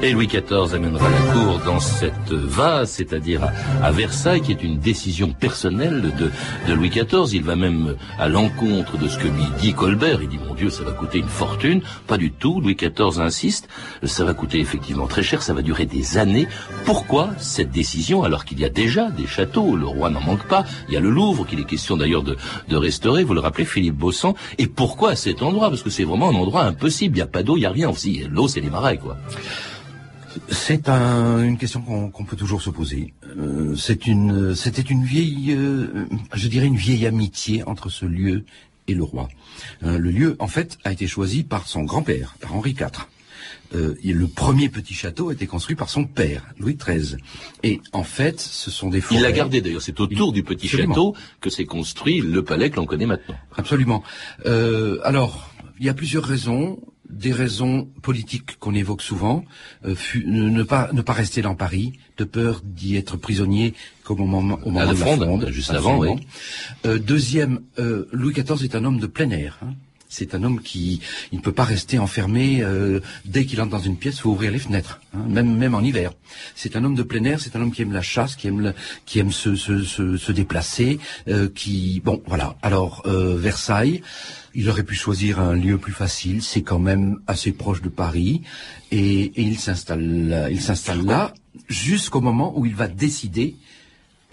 Et 0.00 0.12
Louis 0.12 0.28
XIV 0.28 0.74
amènera 0.74 1.08
la 1.10 1.32
cour 1.32 1.58
dans 1.66 1.80
cette 1.80 2.30
vase, 2.30 2.88
c'est-à-dire 2.88 3.42
à, 3.82 3.90
Versailles, 3.90 4.40
qui 4.40 4.52
est 4.52 4.62
une 4.62 4.78
décision 4.78 5.32
personnelle 5.32 6.12
de, 6.16 6.72
Louis 6.72 6.88
XIV. 6.88 7.34
Il 7.34 7.42
va 7.42 7.56
même 7.56 7.96
à 8.16 8.28
l'encontre 8.28 8.96
de 8.96 9.08
ce 9.08 9.18
que 9.18 9.26
lui 9.26 9.44
dit 9.60 9.74
Colbert. 9.74 10.22
Il 10.22 10.28
dit, 10.28 10.38
mon 10.38 10.54
Dieu, 10.54 10.70
ça 10.70 10.84
va 10.84 10.92
coûter 10.92 11.18
une 11.18 11.28
fortune. 11.28 11.82
Pas 12.06 12.16
du 12.16 12.30
tout. 12.30 12.60
Louis 12.60 12.76
XIV 12.76 13.20
insiste. 13.20 13.68
Ça 14.04 14.24
va 14.24 14.34
coûter 14.34 14.60
effectivement 14.60 15.08
très 15.08 15.24
cher. 15.24 15.42
Ça 15.42 15.52
va 15.52 15.62
durer 15.62 15.84
des 15.84 16.16
années. 16.16 16.46
Pourquoi 16.84 17.30
cette 17.38 17.72
décision 17.72 18.22
alors 18.22 18.44
qu'il 18.44 18.60
y 18.60 18.64
a 18.64 18.68
déjà 18.68 19.10
des 19.10 19.26
châteaux? 19.26 19.74
Le 19.74 19.86
roi 19.86 20.10
n'en 20.10 20.20
manque 20.20 20.46
pas. 20.46 20.64
Il 20.86 20.94
y 20.94 20.96
a 20.96 21.00
le 21.00 21.10
Louvre 21.10 21.44
qu'il 21.44 21.58
est 21.58 21.64
question 21.64 21.96
d'ailleurs 21.96 22.22
de, 22.22 22.36
restaurer. 22.70 23.24
Vous 23.24 23.34
le 23.34 23.40
rappelez, 23.40 23.64
Philippe 23.64 23.96
Bossan. 23.96 24.34
Et 24.58 24.68
pourquoi 24.68 25.16
cet 25.16 25.42
endroit? 25.42 25.70
Parce 25.70 25.82
que 25.82 25.90
c'est 25.90 26.04
vraiment 26.04 26.28
un 26.28 26.36
endroit 26.36 26.62
impossible. 26.62 27.16
Il 27.16 27.18
n'y 27.18 27.22
a 27.22 27.26
pas 27.26 27.42
d'eau, 27.42 27.56
il 27.56 27.60
n'y 27.60 27.66
a 27.66 27.72
rien. 27.72 27.90
Aussi, 27.90 28.22
l'eau, 28.30 28.46
c'est 28.46 28.60
les 28.60 28.70
marais, 28.70 28.98
quoi. 28.98 29.16
C'est 30.50 30.88
une 30.88 31.58
question 31.58 31.80
qu'on 31.80 32.24
peut 32.24 32.36
toujours 32.36 32.62
se 32.62 32.70
poser. 32.70 33.12
Euh, 33.36 33.74
c'est 33.76 34.06
une, 34.06 34.54
c'était 34.54 34.82
une 34.82 35.04
vieille, 35.04 35.52
euh, 35.52 36.06
je 36.34 36.48
dirais 36.48 36.66
une 36.66 36.76
vieille 36.76 37.06
amitié 37.06 37.62
entre 37.64 37.88
ce 37.88 38.06
lieu 38.06 38.44
et 38.86 38.94
le 38.94 39.02
roi. 39.02 39.28
Euh, 39.82 39.98
le 39.98 40.10
lieu, 40.10 40.36
en 40.38 40.48
fait, 40.48 40.78
a 40.84 40.92
été 40.92 41.06
choisi 41.06 41.42
par 41.42 41.66
son 41.66 41.82
grand-père, 41.82 42.36
par 42.40 42.54
Henri 42.54 42.70
IV. 42.70 43.06
Et 44.02 44.14
le 44.14 44.26
premier 44.28 44.70
petit 44.70 44.94
château 44.94 45.28
a 45.28 45.34
été 45.34 45.46
construit 45.46 45.76
par 45.76 45.90
son 45.90 46.06
père, 46.06 46.42
Louis 46.58 46.76
XIII. 46.76 47.18
Et 47.62 47.82
en 47.92 48.02
fait, 48.02 48.40
ce 48.40 48.70
sont 48.70 48.88
des 48.88 49.02
forêts. 49.02 49.20
Il 49.20 49.22
l'a 49.22 49.32
gardé 49.32 49.60
d'ailleurs. 49.60 49.82
C'est 49.82 50.00
autour 50.00 50.32
du 50.32 50.42
petit 50.42 50.68
château 50.68 51.14
que 51.42 51.50
s'est 51.50 51.66
construit 51.66 52.22
le 52.22 52.42
palais 52.42 52.70
que 52.70 52.76
l'on 52.76 52.86
connaît 52.86 53.04
maintenant. 53.04 53.36
Absolument. 53.56 54.02
alors, 55.04 55.50
il 55.78 55.84
y 55.84 55.90
a 55.90 55.94
plusieurs 55.94 56.24
raisons 56.24 56.80
des 57.10 57.32
raisons 57.32 57.88
politiques 58.02 58.58
qu'on 58.58 58.74
évoque 58.74 59.02
souvent, 59.02 59.44
euh, 59.84 59.94
ne, 60.26 60.62
pas, 60.62 60.90
ne 60.92 61.02
pas 61.02 61.12
rester 61.12 61.42
dans 61.42 61.54
Paris, 61.54 61.94
de 62.16 62.24
peur 62.24 62.60
d'y 62.64 62.96
être 62.96 63.16
prisonnier 63.16 63.74
comme 64.04 64.20
au 64.20 64.26
moment, 64.26 64.58
au 64.64 64.70
moment 64.70 64.86
de 64.86 64.90
la 64.90 64.94
fronde, 64.94 65.48
juste 65.50 65.70
avant. 65.70 65.98
Oui. 65.98 66.10
Euh, 66.86 66.98
deuxième, 66.98 67.60
euh, 67.78 68.08
Louis 68.12 68.32
XIV 68.32 68.64
est 68.64 68.74
un 68.74 68.84
homme 68.84 68.98
de 68.98 69.06
plein 69.06 69.30
air. 69.30 69.58
Hein. 69.62 69.74
C'est 70.08 70.34
un 70.34 70.42
homme 70.42 70.60
qui 70.60 71.00
ne 71.32 71.40
peut 71.40 71.52
pas 71.52 71.64
rester 71.64 71.98
enfermé 71.98 72.64
dès 73.24 73.44
qu'il 73.44 73.60
entre 73.60 73.70
dans 73.70 73.78
une 73.78 73.96
pièce, 73.96 74.16
il 74.16 74.20
faut 74.22 74.30
ouvrir 74.30 74.50
les 74.50 74.58
fenêtres, 74.58 75.00
hein, 75.14 75.24
même 75.28 75.56
même 75.56 75.74
en 75.74 75.80
hiver. 75.80 76.12
C'est 76.54 76.76
un 76.76 76.84
homme 76.84 76.94
de 76.94 77.02
plein 77.02 77.24
air, 77.24 77.40
c'est 77.40 77.56
un 77.56 77.60
homme 77.60 77.72
qui 77.72 77.82
aime 77.82 77.92
la 77.92 78.02
chasse, 78.02 78.36
qui 78.36 78.48
aime 78.48 78.72
qui 79.04 79.18
aime 79.18 79.32
se 79.32 79.54
se, 79.54 79.84
se, 79.84 80.32
déplacer, 80.32 80.98
qui 81.54 82.00
bon 82.04 82.22
voilà. 82.26 82.56
Alors 82.62 83.02
Versailles, 83.06 84.02
il 84.54 84.68
aurait 84.70 84.82
pu 84.82 84.94
choisir 84.94 85.40
un 85.40 85.54
lieu 85.54 85.78
plus 85.78 85.92
facile, 85.92 86.42
c'est 86.42 86.62
quand 86.62 86.78
même 86.78 87.20
assez 87.26 87.52
proche 87.52 87.82
de 87.82 87.88
Paris, 87.88 88.42
et, 88.90 89.24
et 89.24 89.42
il 89.42 89.58
s'installe, 89.58 90.48
il 90.50 90.60
s'installe 90.60 91.04
là 91.04 91.34
jusqu'au 91.68 92.20
moment 92.20 92.58
où 92.58 92.66
il 92.66 92.74
va 92.74 92.88
décider 92.88 93.56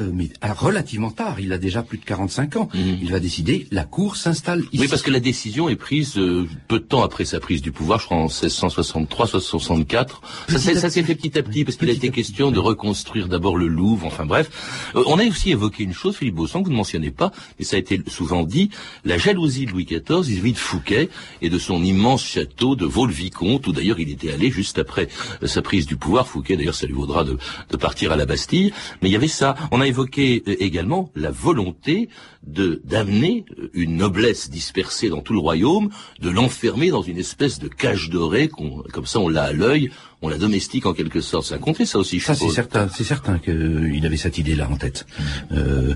euh, 0.02 0.12
mais 0.14 0.30
relativement 0.44 1.10
tard, 1.10 1.40
il 1.40 1.54
a 1.54 1.58
déjà 1.58 1.82
plus 1.82 1.98
de 1.98 2.04
45 2.04 2.58
ans. 2.58 2.70
Mhm. 2.74 3.00
Il 3.02 3.12
va 3.12 3.22
décider, 3.22 3.66
la 3.72 3.86
Cour 3.86 4.18
s'installe 4.18 4.60
ici. 4.74 4.82
Oui, 4.82 4.88
parce 4.90 5.02
que 5.02 5.12
la 5.12 5.22
décision 5.22 5.70
est 5.70 5.78
prise 5.78 6.18
euh, 6.18 6.50
peu 6.68 6.80
de 6.80 6.84
temps 6.84 7.02
après 7.02 7.24
sa 7.24 7.40
prise 7.40 7.62
du 7.62 7.72
pouvoir, 7.72 8.00
je 8.00 8.06
crois 8.06 8.18
en 8.18 8.24
1663, 8.24 9.26
1664. 9.26 10.22
Ça, 10.50 10.90
s'est 10.90 11.04
fait 11.04 11.16
petit 11.16 11.38
à 11.38 11.44
petit, 11.44 11.64
parce 11.64 11.78
qu'il 11.78 11.90
a 11.90 11.94
été 11.94 12.10
question 12.10 12.52
de 12.52 12.60
reconstruire 12.60 13.30
d'abord 13.30 13.56
le 13.56 13.68
Louvre, 13.68 14.06
enfin 14.06 14.26
bref. 14.26 14.92
Euh, 14.96 15.04
on 15.08 15.18
a 15.18 15.26
aussi 15.26 15.52
évoqué 15.52 15.84
une 15.84 15.94
chose, 15.94 16.18
Philippe 16.18 16.36
Bosson, 16.36 16.60
que 16.60 16.66
vous 16.66 16.74
ne 16.74 16.78
mentionnez 16.78 17.12
pas, 17.12 17.32
mais 17.58 17.64
ça 17.64 17.78
a 17.78 17.80
été 17.80 18.02
souvent 18.08 18.44
dit, 18.44 18.72
la 19.06 19.18
jalousie 19.18 19.66
de 19.66 19.72
Louis 19.72 19.86
XIV 19.86 20.24
vis-à-vis 20.24 20.54
de 20.54 20.58
Fouquet 20.58 21.10
et 21.42 21.50
de 21.50 21.58
son 21.58 21.82
immense 21.82 22.26
château 22.26 22.76
de 22.76 22.86
Vaux-le-Vicomte, 22.86 23.66
où 23.68 23.72
d'ailleurs 23.72 24.00
il 24.02 24.10
était 24.10 24.34
allé 24.34 24.52
juste 24.52 24.78
après 24.78 25.08
sa 25.46 25.62
prise 25.62 25.86
du 25.86 25.96
pouvoir. 25.96 26.28
Fouquet, 26.28 26.58
d'ailleurs, 26.58 26.76
ça 26.76 26.86
lui 26.86 26.94
vaudra 26.94 27.24
de, 27.24 27.38
de 27.70 27.78
partir 27.78 28.12
à 28.12 28.18
la 28.18 28.26
Bastille. 28.26 28.74
Mais 29.02 29.10
il 29.10 29.14
y 29.14 29.16
avait 29.16 29.30
ça. 29.30 29.56
On 29.72 29.80
a 29.80 29.85
évoqué 29.86 30.44
euh, 30.48 30.56
également 30.60 31.12
la 31.16 31.32
volonté 31.32 32.10
de 32.46 32.82
d'amener 32.86 33.46
euh, 33.60 33.70
une 33.74 33.98
noblesse 33.98 34.50
dispersée 34.50 35.10
dans 35.10 35.22
tout 35.22 35.34
le 35.34 35.40
royaume, 35.40 35.90
de 36.20 36.30
l'enfermer 36.30 36.90
dans 36.90 37.02
une 37.02 37.18
espèce 37.18 37.60
de 37.60 37.68
cage 37.68 38.10
dorée, 38.10 38.50
comme 38.50 39.06
ça 39.06 39.20
on 39.20 39.30
l'a 39.30 39.44
à 39.44 39.54
l'œil, 39.54 39.92
on 40.22 40.30
la 40.30 40.38
domestique 40.38 40.86
en 40.86 40.94
quelque 40.94 41.22
sorte. 41.22 41.46
Ça 41.46 41.56
a 41.56 41.58
compté 41.58 41.86
ça 41.86 42.00
aussi, 42.00 42.20
je 42.20 42.26
Ça 42.26 42.36
c'est 42.36 42.50
certain, 42.50 42.90
c'est 42.90 43.04
certain 43.04 43.38
qu'il 43.40 44.06
avait 44.06 44.18
cette 44.18 44.38
idée-là 44.38 44.70
en 44.70 44.78
tête. 44.78 45.06
Euh, 45.52 45.94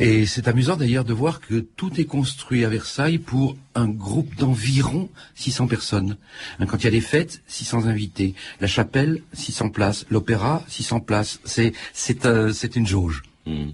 et 0.00 0.26
c'est 0.26 0.48
amusant 0.48 0.76
d'ailleurs 0.76 1.04
de 1.04 1.12
voir 1.12 1.40
que 1.40 1.58
tout 1.58 2.00
est 2.00 2.04
construit 2.04 2.64
à 2.64 2.68
Versailles 2.68 3.18
pour 3.18 3.56
un 3.74 3.88
groupe 3.88 4.34
d'environ 4.36 5.08
600 5.34 5.66
personnes. 5.66 6.16
Hein, 6.58 6.66
quand 6.66 6.78
il 6.78 6.84
y 6.84 6.88
a 6.88 6.90
des 6.90 7.00
fêtes, 7.00 7.42
600 7.46 7.86
invités. 7.86 8.34
La 8.60 8.66
chapelle, 8.66 9.22
600 9.32 9.70
places. 9.70 10.06
L'opéra, 10.10 10.62
600 10.68 11.00
places. 11.00 11.40
C'est 11.44 11.72
c'est 11.92 12.28
c'est 12.52 12.76
une 12.76 12.86
jauge. 12.86 13.22
Hmm. 13.46 13.70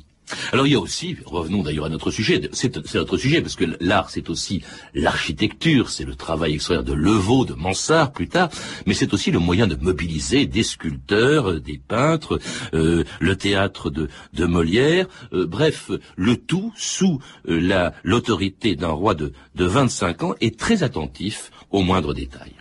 Alors 0.53 0.67
il 0.67 0.73
y 0.73 0.77
a 0.77 0.81
aussi, 0.81 1.17
revenons 1.25 1.63
d'ailleurs 1.63 1.87
à 1.87 1.89
notre 1.89 2.11
sujet, 2.11 2.49
c'est 2.53 2.95
notre 2.95 3.17
sujet, 3.17 3.41
parce 3.41 3.57
que 3.57 3.65
l'art 3.81 4.11
c'est 4.11 4.29
aussi 4.31 4.63
l'architecture, 4.95 5.91
c'est 5.91 6.05
le 6.05 6.15
travail 6.15 6.55
extraordinaire 6.55 6.95
de 6.95 7.01
Levaux, 7.01 7.45
de 7.45 7.55
Mansart 7.55 8.13
plus 8.13 8.29
tard, 8.29 8.51
mais 8.87 8.95
c'est 8.95 9.15
aussi 9.15 9.31
le 9.31 9.39
moyen 9.39 9.67
de 9.67 9.77
mobiliser 9.77 10.47
des 10.47 10.63
sculpteurs, 10.63 11.51
euh, 11.51 11.61
des 11.61 11.79
peintres, 11.79 12.39
euh, 12.75 13.05
le 13.21 13.37
théâtre 13.37 13.91
de, 13.91 14.09
Molière, 14.45 15.07
euh, 15.33 15.47
bref, 15.47 15.91
le 16.17 16.37
tout 16.37 16.73
sous 16.77 17.21
la 17.45 17.93
l'autorité 18.03 18.77
d'un 18.77 18.89
roi 18.89 19.15
de, 19.15 19.33
de 19.55 19.65
25 19.65 20.23
ans 20.23 20.35
et 20.41 20.53
très 20.53 20.83
attentif 20.83 21.51
aux 21.71 21.83
moindres 21.83 22.15
détails. 22.15 22.55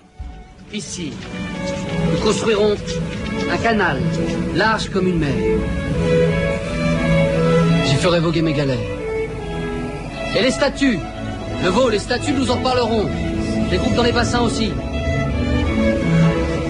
Ici, 0.73 1.11
nous 2.11 2.19
construirons 2.19 2.75
un 3.49 3.57
canal 3.57 4.01
large 4.53 4.89
comme 4.89 5.07
une 5.07 5.19
mer 5.19 6.37
ferai 7.96 8.20
voguer 8.20 8.41
mes 8.41 8.53
galères. 8.53 8.77
Et 10.38 10.41
les 10.41 10.51
statues 10.51 11.00
Le 11.63 11.70
veau, 11.70 11.89
les 11.89 12.00
statues, 12.00 12.34
nous 12.34 12.51
en 12.51 12.58
parlerons. 12.58 13.08
Les 13.72 13.77
groupes 13.77 13.96
dans 13.96 14.03
les 14.03 14.12
bassins 14.12 14.41
aussi. 14.41 14.72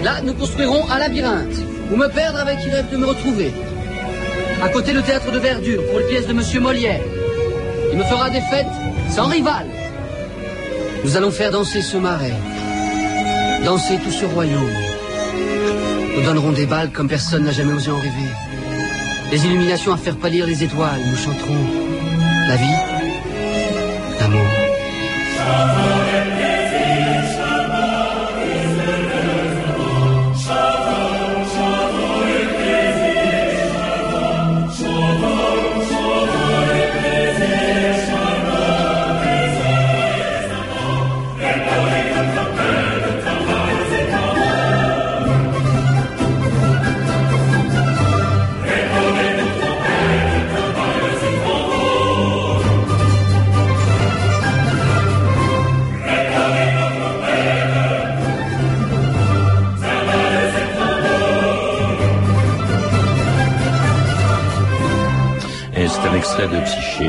Là, 0.04 0.22
nous 0.24 0.34
construirons 0.34 0.90
un 0.90 0.98
labyrinthe, 0.98 1.58
où 1.92 1.96
me 1.98 2.08
perdre 2.08 2.40
avec 2.40 2.60
qui 2.60 2.70
rêve 2.70 2.90
de 2.92 2.98
me 2.98 3.06
retrouver. 3.06 3.52
À 4.64 4.70
côté, 4.70 4.94
le 4.94 5.02
théâtre 5.02 5.32
de 5.32 5.40
verdure 5.40 5.86
pour 5.90 6.00
les 6.00 6.06
pièces 6.06 6.28
de 6.28 6.34
Monsieur 6.34 6.60
Molière. 6.60 7.02
Il 7.92 7.98
me 7.98 8.04
fera 8.04 8.30
des 8.30 8.42
fêtes 8.42 8.66
sans 9.10 9.26
rival. 9.26 9.66
Nous 11.04 11.16
allons 11.18 11.32
faire 11.32 11.52
danser 11.52 11.82
ce 11.82 11.98
marais, 11.98 12.34
danser 13.66 13.98
tout 14.04 14.12
ce 14.12 14.26
royaume. 14.26 14.72
Nous 16.16 16.24
donnerons 16.24 16.52
des 16.52 16.66
balles 16.66 16.92
comme 16.92 17.08
personne 17.08 17.44
n'a 17.44 17.52
jamais 17.52 17.74
osé 17.74 17.92
en 17.92 17.98
rêver. 17.98 18.47
Des 19.30 19.46
illuminations 19.46 19.94
à 19.94 19.98
faire 19.98 20.16
pâlir 20.16 20.46
les 20.46 20.64
étoiles. 20.64 21.02
Nous 21.10 21.18
chanterons 21.18 21.66
la 22.48 22.56
vie, 22.56 22.78
l'amour. 24.20 25.97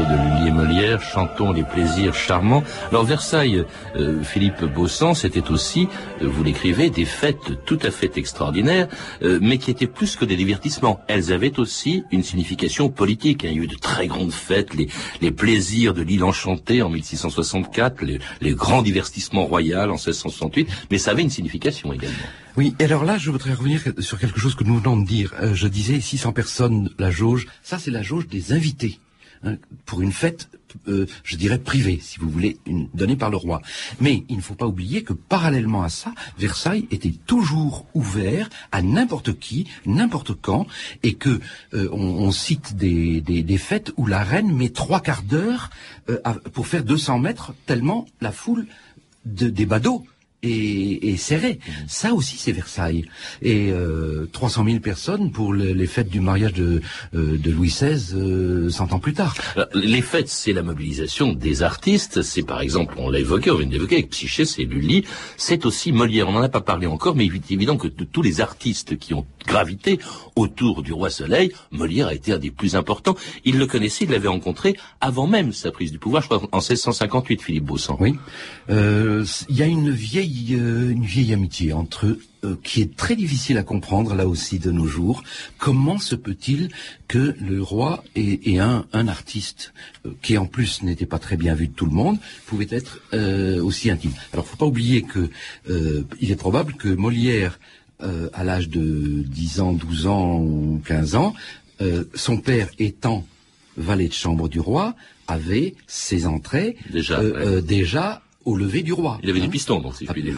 De 0.04 0.38
Lully 0.38 0.48
et 0.48 0.52
Molière, 0.52 1.02
chantons 1.02 1.52
les 1.52 1.62
plaisirs 1.62 2.14
charmants. 2.14 2.62
Alors 2.90 3.04
Versailles, 3.04 3.64
euh, 3.96 4.22
Philippe 4.22 4.64
Bossan, 4.64 5.14
c'était 5.14 5.50
aussi, 5.50 5.88
euh, 6.22 6.28
vous 6.28 6.44
l'écrivez, 6.44 6.90
des 6.90 7.04
fêtes 7.04 7.64
tout 7.64 7.78
à 7.82 7.90
fait 7.90 8.16
extraordinaires, 8.16 8.88
euh, 9.22 9.38
mais 9.42 9.58
qui 9.58 9.70
étaient 9.70 9.86
plus 9.86 10.16
que 10.16 10.24
des 10.24 10.36
divertissements. 10.36 11.00
Elles 11.08 11.32
avaient 11.32 11.58
aussi 11.58 12.04
une 12.10 12.22
signification 12.22 12.88
politique. 12.88 13.42
Il 13.44 13.50
y 13.50 13.58
a 13.58 13.62
eu 13.62 13.66
de 13.66 13.76
très 13.76 14.06
grandes 14.06 14.32
fêtes, 14.32 14.74
les, 14.74 14.88
les 15.20 15.30
plaisirs 15.30 15.94
de 15.94 16.02
l'île 16.02 16.24
enchantée 16.24 16.82
en 16.82 16.90
1664, 16.90 18.02
les, 18.02 18.18
les 18.40 18.52
grands 18.52 18.82
divertissements 18.82 19.46
royaux 19.46 19.78
en 19.78 19.94
1668, 19.94 20.68
mais 20.90 20.98
ça 20.98 21.10
avait 21.10 21.22
une 21.22 21.30
signification 21.30 21.92
également. 21.92 22.16
Oui, 22.56 22.74
et 22.78 22.84
alors 22.84 23.04
là, 23.04 23.18
je 23.18 23.30
voudrais 23.30 23.52
revenir 23.52 23.82
sur 23.98 24.18
quelque 24.18 24.40
chose 24.40 24.54
que 24.54 24.64
nous 24.64 24.78
venons 24.78 24.96
de 24.96 25.06
dire. 25.06 25.32
je 25.52 25.68
disais 25.68 26.00
600 26.00 26.32
personnes, 26.32 26.90
la 26.98 27.10
jauge, 27.10 27.46
ça 27.62 27.78
c'est 27.78 27.90
la 27.90 28.02
jauge 28.02 28.28
des 28.28 28.52
invités. 28.52 28.98
Pour 29.86 30.02
une 30.02 30.12
fête, 30.12 30.48
euh, 30.88 31.06
je 31.22 31.36
dirais 31.36 31.58
privée, 31.58 31.98
si 32.02 32.18
vous 32.18 32.28
voulez, 32.28 32.58
donnée 32.94 33.16
par 33.16 33.30
le 33.30 33.36
roi. 33.36 33.62
Mais 34.00 34.24
il 34.28 34.36
ne 34.36 34.42
faut 34.42 34.54
pas 34.54 34.66
oublier 34.66 35.02
que 35.02 35.12
parallèlement 35.12 35.82
à 35.82 35.88
ça, 35.88 36.12
Versailles 36.38 36.86
était 36.90 37.14
toujours 37.26 37.86
ouvert 37.94 38.50
à 38.72 38.82
n'importe 38.82 39.38
qui, 39.38 39.66
n'importe 39.86 40.34
quand, 40.34 40.66
et 41.02 41.14
que 41.14 41.40
euh, 41.74 41.88
on, 41.92 42.30
cite 42.30 42.76
des, 42.76 43.20
des, 43.20 43.58
fêtes 43.58 43.92
où 43.96 44.06
la 44.06 44.22
reine 44.22 44.54
met 44.54 44.68
trois 44.68 45.00
quarts 45.00 45.22
d'heure 45.22 45.70
euh, 46.10 46.18
pour 46.52 46.66
faire 46.66 46.84
200 46.84 47.18
mètres, 47.18 47.54
tellement 47.66 48.06
la 48.20 48.32
foule 48.32 48.66
de, 49.24 49.48
des 49.48 49.66
badauds 49.66 50.04
et, 50.42 51.16
serré. 51.16 51.58
Mhm. 51.66 51.74
Ça 51.88 52.14
aussi, 52.14 52.36
c'est 52.36 52.52
Versailles. 52.52 53.04
Et 53.42 53.70
euh, 53.72 54.28
300 54.32 54.64
000 54.64 54.78
personnes 54.80 55.30
pour 55.32 55.52
les 55.52 55.86
fêtes 55.86 56.08
du 56.08 56.20
mariage 56.20 56.52
de, 56.52 56.80
euh, 57.14 57.36
de 57.38 57.50
Louis 57.50 57.68
XVI 57.68 58.14
euh, 58.14 58.70
100 58.70 58.92
ans 58.92 58.98
plus 58.98 59.14
tard. 59.14 59.34
les 59.74 60.02
fêtes, 60.02 60.28
c'est 60.28 60.52
la 60.52 60.62
mobilisation 60.62 61.32
des 61.32 61.62
artistes. 61.62 62.22
C'est 62.22 62.42
par 62.42 62.60
exemple, 62.60 62.94
on 62.98 63.10
l'a 63.10 63.18
évoqué, 63.18 63.50
on 63.50 63.56
vient 63.56 63.66
d'évoquer 63.66 63.96
avec 63.96 64.10
Psyché, 64.10 64.44
c'est 64.44 64.64
Lully. 64.64 65.04
C'est 65.36 65.66
aussi 65.66 65.92
Molière. 65.92 66.28
On 66.28 66.32
n'en 66.32 66.42
a 66.42 66.48
pas 66.48 66.60
parlé 66.60 66.86
encore, 66.86 67.16
mais 67.16 67.26
il 67.26 67.34
est 67.34 67.50
évident 67.50 67.76
que 67.76 67.88
de 67.88 68.04
tous 68.04 68.22
les 68.22 68.40
artistes 68.40 68.98
qui 68.98 69.14
ont 69.14 69.26
gravité 69.46 69.98
autour 70.36 70.82
du 70.82 70.92
roi 70.92 71.10
Soleil, 71.10 71.52
Molière 71.72 72.08
a 72.08 72.14
été 72.14 72.32
un 72.32 72.38
des 72.38 72.50
plus 72.50 72.76
importants. 72.76 73.16
Il 73.44 73.58
le 73.58 73.66
connaissait, 73.66 74.04
il 74.04 74.10
l'avait 74.10 74.28
rencontré 74.28 74.76
avant 75.00 75.26
même 75.26 75.52
sa 75.52 75.72
prise 75.72 75.90
du 75.90 75.98
pouvoir, 75.98 76.22
je 76.22 76.28
crois 76.28 76.42
en 76.52 76.58
1658, 76.58 77.42
Philippe 77.42 77.64
Bossan. 77.64 77.96
Oui. 77.98 78.14
Euh, 78.70 79.24
il 79.48 79.56
y 79.56 79.62
a 79.62 79.66
une 79.66 79.90
vieille 79.90 80.27
euh, 80.50 80.90
une 80.90 81.04
vieille 81.04 81.32
amitié 81.32 81.72
entre 81.72 82.06
eux 82.06 82.20
euh, 82.44 82.56
qui 82.62 82.80
est 82.80 82.96
très 82.96 83.16
difficile 83.16 83.58
à 83.58 83.62
comprendre 83.62 84.14
là 84.14 84.26
aussi 84.26 84.58
de 84.58 84.70
nos 84.70 84.86
jours. 84.86 85.22
Comment 85.58 85.98
se 85.98 86.14
peut-il 86.14 86.70
que 87.08 87.34
le 87.40 87.62
roi 87.62 88.04
et, 88.14 88.58
un, 88.58 88.84
un, 88.92 89.08
artiste 89.08 89.72
euh, 90.06 90.10
qui 90.22 90.36
en 90.38 90.46
plus 90.46 90.82
n'était 90.82 91.06
pas 91.06 91.18
très 91.18 91.36
bien 91.36 91.54
vu 91.54 91.68
de 91.68 91.72
tout 91.72 91.86
le 91.86 91.92
monde 91.92 92.18
pouvait 92.46 92.68
être 92.70 93.00
aussi 93.62 93.90
intime? 93.90 94.12
Alors, 94.32 94.46
faut 94.46 94.56
pas 94.56 94.66
oublier 94.66 95.02
que 95.02 95.30
il 96.20 96.30
est 96.30 96.36
probable 96.36 96.74
que 96.74 96.88
Molière, 96.88 97.58
à 98.00 98.44
l'âge 98.44 98.68
de 98.68 99.24
10 99.26 99.60
ans, 99.60 99.72
12 99.72 100.06
ans 100.06 100.38
ou 100.38 100.80
15 100.86 101.14
ans, 101.14 101.34
son 102.14 102.38
père 102.38 102.68
étant 102.78 103.26
valet 103.76 104.08
de 104.08 104.12
chambre 104.12 104.48
du 104.48 104.60
roi, 104.60 104.94
avait 105.26 105.74
ses 105.86 106.26
entrées 106.26 106.76
déjà, 106.90 107.22
déjà 107.60 108.22
au 108.48 108.56
lever 108.56 108.82
du 108.82 108.92
roi. 108.92 109.18
Il 109.22 109.30
avait 109.30 109.40
des 109.40 109.46
hein. 109.46 109.50
pistons, 109.50 109.80
donc, 109.80 109.94
si 109.94 110.06
je 110.06 110.12
puis 110.12 110.22
dire. 110.22 110.36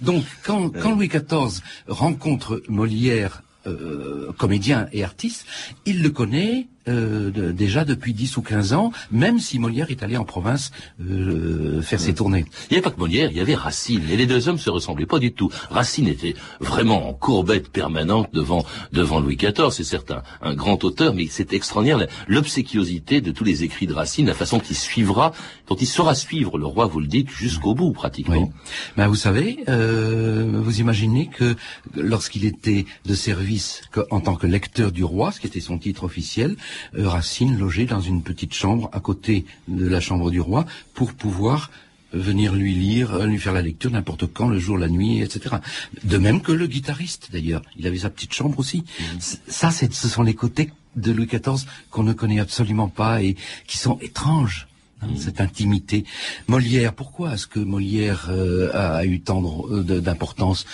Donc, 0.00 0.24
quand, 0.44 0.70
quand 0.70 0.92
Louis 0.92 1.08
XIV 1.08 1.60
rencontre 1.88 2.62
Molière 2.68 3.42
euh, 3.66 4.30
comédien 4.38 4.88
et 4.92 5.02
artiste, 5.02 5.46
il 5.86 6.02
le 6.02 6.10
connaît 6.10 6.68
euh, 6.88 7.52
déjà 7.52 7.84
depuis 7.84 8.14
10 8.14 8.36
ou 8.36 8.42
15 8.42 8.72
ans, 8.72 8.92
même 9.10 9.38
si 9.38 9.58
Molière 9.58 9.90
est 9.90 10.02
allé 10.02 10.16
en 10.16 10.24
province 10.24 10.70
euh, 11.00 11.82
faire 11.82 12.00
ses 12.00 12.14
tournées. 12.14 12.44
Il 12.70 12.72
n'y 12.72 12.76
avait 12.76 12.82
pas 12.82 12.90
que 12.90 13.00
Molière, 13.00 13.30
il 13.30 13.36
y 13.36 13.40
avait 13.40 13.54
Racine, 13.54 14.02
et 14.10 14.16
les 14.16 14.26
deux 14.26 14.48
hommes 14.48 14.58
se 14.58 14.70
ressemblaient 14.70 15.06
pas 15.06 15.18
du 15.18 15.32
tout. 15.32 15.50
Racine 15.70 16.08
était 16.08 16.34
vraiment 16.60 17.08
en 17.08 17.14
courbette 17.14 17.68
permanente 17.70 18.28
devant 18.32 18.64
devant 18.92 19.20
Louis 19.20 19.36
XIV, 19.36 19.70
c'est 19.70 19.84
certain, 19.84 20.22
un 20.42 20.54
grand 20.54 20.82
auteur, 20.84 21.14
mais 21.14 21.26
c'est 21.30 21.52
extraordinaire 21.52 22.06
l'obséquiosité 22.28 23.20
de 23.20 23.30
tous 23.30 23.44
les 23.44 23.64
écrits 23.64 23.86
de 23.86 23.94
Racine, 23.94 24.26
la 24.26 24.34
façon 24.34 24.60
qu'il 24.60 24.76
suivra, 24.76 25.32
dont 25.68 25.76
il 25.76 25.86
saura 25.86 26.14
suivre 26.14 26.58
le 26.58 26.66
roi, 26.66 26.86
vous 26.86 27.00
le 27.00 27.06
dites, 27.06 27.30
jusqu'au 27.30 27.74
bout 27.74 27.92
pratiquement. 27.92 28.34
Oui. 28.34 28.48
Ben, 28.96 29.08
vous 29.08 29.14
savez, 29.14 29.64
euh, 29.68 30.60
vous 30.62 30.80
imaginez 30.80 31.28
que 31.28 31.56
lorsqu'il 31.94 32.44
était 32.44 32.86
de 33.04 33.14
service 33.14 33.82
en 34.10 34.20
tant 34.20 34.36
que 34.36 34.46
lecteur 34.46 34.92
du 34.92 35.04
roi, 35.04 35.32
ce 35.32 35.40
qui 35.40 35.46
était 35.46 35.60
son 35.60 35.78
titre 35.78 36.04
officiel, 36.04 36.56
Racine 36.96 37.58
logeait 37.58 37.86
dans 37.86 38.00
une 38.00 38.22
petite 38.22 38.54
chambre 38.54 38.88
à 38.92 39.00
côté 39.00 39.44
de 39.68 39.86
la 39.86 40.00
chambre 40.00 40.30
du 40.30 40.40
roi 40.40 40.66
pour 40.94 41.12
pouvoir 41.12 41.70
venir 42.14 42.54
lui 42.54 42.74
lire, 42.74 43.14
euh, 43.14 43.26
lui 43.26 43.38
faire 43.38 43.52
la 43.52 43.62
lecture 43.62 43.90
n'importe 43.90 44.26
quand, 44.32 44.48
le 44.48 44.58
jour, 44.58 44.78
la 44.78 44.88
nuit, 44.88 45.20
etc. 45.20 45.56
De 46.04 46.18
même 46.18 46.40
que 46.40 46.52
le 46.52 46.66
guitariste, 46.66 47.28
d'ailleurs. 47.32 47.62
Il 47.76 47.86
avait 47.86 47.98
sa 47.98 48.10
petite 48.10 48.32
chambre 48.32 48.58
aussi. 48.58 48.78
Mmh. 48.78 49.04
Ça, 49.48 49.70
ce 49.70 50.08
sont 50.08 50.22
les 50.22 50.34
côtés 50.34 50.70
de 50.96 51.12
Louis 51.12 51.26
XIV 51.26 51.66
qu'on 51.90 52.04
ne 52.04 52.12
connaît 52.12 52.40
absolument 52.40 52.88
pas 52.88 53.22
et 53.22 53.36
qui 53.66 53.78
sont 53.78 53.98
étranges. 54.00 54.68
Hein, 55.02 55.08
mmh. 55.08 55.16
cette 55.16 55.40
intimité. 55.40 56.04
Molière, 56.46 56.94
pourquoi 56.94 57.34
est-ce 57.34 57.48
que 57.48 57.58
Molière 57.58 58.28
euh, 58.30 58.70
a, 58.72 59.04
eu 59.04 59.20
tant 59.20 59.42
d'importance 59.70 60.66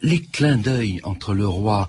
Les 0.00 0.20
clins 0.20 0.56
d'œil 0.56 1.00
entre 1.04 1.34
le 1.34 1.46
roi 1.46 1.88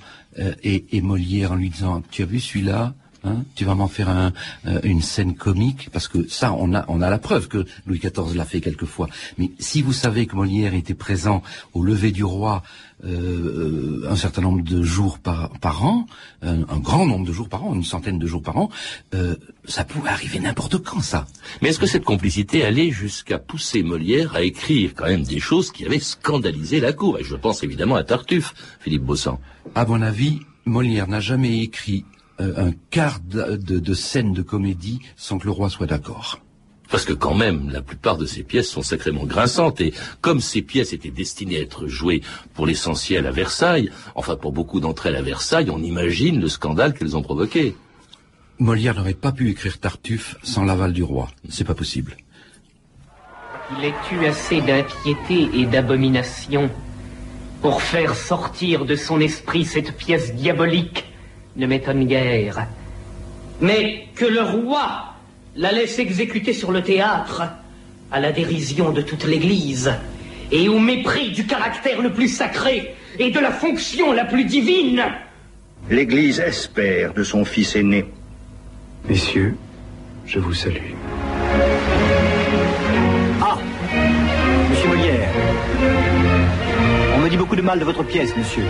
et, 0.61 0.85
et 0.91 1.01
Molière 1.01 1.53
en 1.53 1.55
lui 1.55 1.69
disant, 1.69 2.03
tu 2.11 2.21
as 2.21 2.25
vu 2.25 2.41
celui-là? 2.41 2.93
Hein, 3.27 3.43
tu 3.55 3.65
vas 3.65 3.75
m'en 3.75 3.87
faire 3.87 4.09
euh, 4.09 4.79
une 4.83 5.01
scène 5.01 5.35
comique 5.35 5.89
parce 5.91 6.07
que 6.07 6.27
ça, 6.27 6.53
on 6.53 6.73
a, 6.73 6.85
on 6.87 7.01
a 7.01 7.09
la 7.09 7.17
preuve 7.17 7.47
que 7.47 7.65
Louis 7.85 7.99
XIV 7.99 8.35
l'a 8.35 8.45
fait 8.45 8.61
quelquefois. 8.61 9.09
Mais 9.37 9.51
si 9.59 9.81
vous 9.81 9.93
savez 9.93 10.25
que 10.27 10.35
Molière 10.35 10.73
était 10.73 10.93
présent 10.93 11.43
au 11.73 11.83
lever 11.83 12.11
du 12.11 12.23
roi 12.23 12.63
euh, 13.05 14.07
un 14.09 14.15
certain 14.15 14.41
nombre 14.41 14.63
de 14.63 14.81
jours 14.81 15.19
par, 15.19 15.51
par 15.59 15.85
an, 15.85 16.07
un, 16.41 16.63
grand 16.77 17.05
nombre 17.05 17.27
de 17.27 17.31
jours 17.31 17.49
par 17.49 17.63
an, 17.63 17.75
une 17.75 17.83
centaine 17.83 18.17
de 18.17 18.25
jours 18.25 18.41
par 18.41 18.57
an, 18.57 18.69
euh, 19.13 19.35
ça 19.65 19.83
pouvait 19.83 20.09
arriver 20.09 20.39
n'importe 20.39 20.77
quand, 20.79 21.01
ça. 21.01 21.27
Mais 21.61 21.69
est-ce 21.69 21.79
que 21.79 21.85
cette 21.85 22.05
complicité 22.05 22.63
allait 22.63 22.89
jusqu'à 22.89 23.37
pousser 23.37 23.83
Molière 23.83 24.35
à 24.35 24.41
écrire 24.41 24.93
quand 24.95 25.05
même 25.05 25.23
des 25.23 25.39
choses 25.39 25.71
qui 25.71 25.85
avaient 25.85 25.99
scandalisé 25.99 26.79
la 26.79 26.93
cour? 26.93 27.19
Et 27.19 27.23
je 27.23 27.35
pense 27.35 27.63
évidemment 27.63 27.95
à 27.95 28.03
Tartuffe, 28.03 28.53
Philippe 28.79 29.03
Bossan. 29.03 29.37
À 29.75 29.85
mon 29.85 30.01
avis, 30.01 30.39
Molière 30.65 31.07
n'a 31.07 31.19
jamais 31.19 31.59
écrit 31.59 32.05
un 32.39 32.71
quart 32.89 33.19
de, 33.19 33.57
de, 33.57 33.93
scène 33.93 34.33
de 34.33 34.41
comédie 34.41 34.99
sans 35.15 35.39
que 35.39 35.45
le 35.45 35.51
roi 35.51 35.69
soit 35.69 35.87
d'accord. 35.87 36.39
Parce 36.89 37.03
que 37.03 37.13
quand 37.13 37.35
même, 37.35 37.69
la 37.69 37.81
plupart 37.81 38.17
de 38.17 38.25
ces 38.25 38.43
pièces 38.43 38.69
sont 38.69 38.81
sacrément 38.81 39.25
grinçantes, 39.25 39.81
et 39.81 39.93
comme 40.21 40.39
ces 40.39 40.61
pièces 40.61 40.93
étaient 40.93 41.11
destinées 41.11 41.57
à 41.57 41.61
être 41.61 41.87
jouées 41.87 42.21
pour 42.53 42.65
l'essentiel 42.65 43.27
à 43.27 43.31
Versailles, 43.31 43.91
enfin 44.15 44.37
pour 44.37 44.53
beaucoup 44.53 44.79
d'entre 44.79 45.07
elles 45.07 45.17
à 45.17 45.21
Versailles, 45.21 45.69
on 45.69 45.81
imagine 45.81 46.39
le 46.39 46.47
scandale 46.47 46.93
qu'elles 46.93 47.17
ont 47.17 47.21
provoqué. 47.21 47.75
Molière 48.59 48.95
n'aurait 48.95 49.13
pas 49.13 49.31
pu 49.31 49.49
écrire 49.49 49.79
Tartuffe 49.79 50.37
sans 50.43 50.63
l'aval 50.63 50.93
du 50.93 51.03
roi. 51.03 51.27
C'est 51.49 51.65
pas 51.65 51.75
possible. 51.75 52.15
Il 53.77 53.83
est 53.83 54.11
eu 54.13 54.25
assez 54.25 54.61
d'impiété 54.61 55.49
et 55.59 55.65
d'abomination 55.65 56.69
pour 57.61 57.81
faire 57.81 58.15
sortir 58.15 58.85
de 58.85 58.95
son 58.95 59.19
esprit 59.19 59.65
cette 59.65 59.97
pièce 59.97 60.33
diabolique 60.33 61.06
ne 61.57 61.67
m'étonne 61.67 62.05
guère. 62.05 62.67
Mais 63.59 64.05
que 64.15 64.25
le 64.25 64.41
roi 64.41 65.15
la 65.55 65.71
laisse 65.71 65.99
exécuter 65.99 66.53
sur 66.53 66.71
le 66.71 66.81
théâtre, 66.83 67.43
à 68.11 68.19
la 68.19 68.31
dérision 68.31 68.91
de 68.91 69.01
toute 69.01 69.25
l'Église, 69.25 69.91
et 70.51 70.69
au 70.69 70.79
mépris 70.79 71.31
du 71.31 71.45
caractère 71.45 72.01
le 72.01 72.13
plus 72.13 72.29
sacré 72.29 72.95
et 73.19 73.31
de 73.31 73.39
la 73.39 73.51
fonction 73.51 74.13
la 74.13 74.23
plus 74.25 74.45
divine. 74.45 75.03
L'Église 75.89 76.39
espère 76.39 77.13
de 77.13 77.23
son 77.23 77.43
fils 77.43 77.75
aîné. 77.75 78.05
Messieurs, 79.09 79.55
je 80.25 80.39
vous 80.39 80.53
salue. 80.53 80.93
Ah 83.41 83.57
Monsieur 84.69 84.89
Molière. 84.89 85.29
On 87.15 87.19
me 87.19 87.29
dit 87.29 87.37
beaucoup 87.37 87.55
de 87.55 87.61
mal 87.61 87.79
de 87.79 87.85
votre 87.85 88.03
pièce, 88.03 88.35
monsieur. 88.37 88.65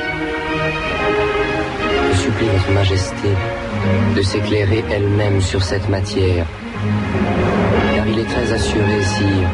Je 2.12 2.17
supplie 2.17 2.47
votre 2.47 2.71
majesté 2.71 3.29
de 4.15 4.21
s'éclairer 4.21 4.83
elle-même 4.91 5.41
sur 5.41 5.63
cette 5.63 5.88
matière. 5.89 6.45
Car 7.95 8.07
il 8.07 8.19
est 8.19 8.29
très 8.29 8.53
assuré, 8.53 9.01
sire, 9.01 9.49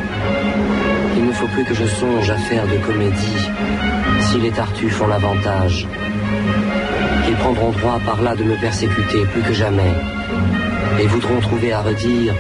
il 1.18 1.26
ne 1.26 1.32
faut 1.32 1.48
plus 1.48 1.64
que 1.64 1.74
je 1.74 1.86
songe 1.86 2.30
à 2.30 2.38
faire 2.38 2.68
de 2.68 2.78
comédie 2.78 3.50
si 4.22 4.38
les 4.40 4.52
Tartuffes 4.52 5.02
ont 5.02 5.08
l'avantage. 5.08 5.88
Qu'ils 7.26 7.36
prendront 7.36 7.72
droit 7.72 8.00
par 8.06 8.22
là 8.22 8.36
de 8.36 8.44
me 8.44 8.56
persécuter 8.56 9.26
plus 9.32 9.42
que 9.42 9.54
jamais 9.54 9.94
et 11.00 11.08
voudront 11.08 11.40
trouver 11.40 11.74
à 11.74 11.82
redire 11.82 12.34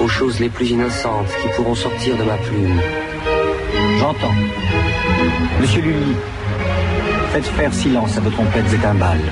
aux 0.00 0.08
choses 0.08 0.40
les 0.40 0.48
plus 0.48 0.70
innocentes 0.70 1.28
qui 1.40 1.48
pourront 1.56 1.74
sortir 1.74 2.16
de 2.16 2.24
ma 2.24 2.36
plume. 2.36 2.80
J'entends. 3.98 4.34
Monsieur 5.60 5.82
Lully, 5.82 6.16
faites 7.36 7.54
faire 7.54 7.74
silence 7.74 8.16
à 8.16 8.20
vos 8.20 8.30
trompettes 8.30 8.72
et 8.72 8.78
timbales. 8.78 9.30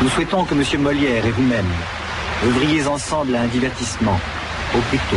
Nous 0.00 0.08
souhaitons 0.10 0.44
que 0.44 0.54
Monsieur 0.54 0.78
Molière 0.78 1.26
et 1.26 1.30
vous-même 1.30 1.66
œuvriez 2.44 2.86
ensemble 2.86 3.34
à 3.34 3.40
un 3.42 3.46
divertissement, 3.46 4.18
au 4.76 4.78
plus 4.78 4.98
tôt. 4.98 5.16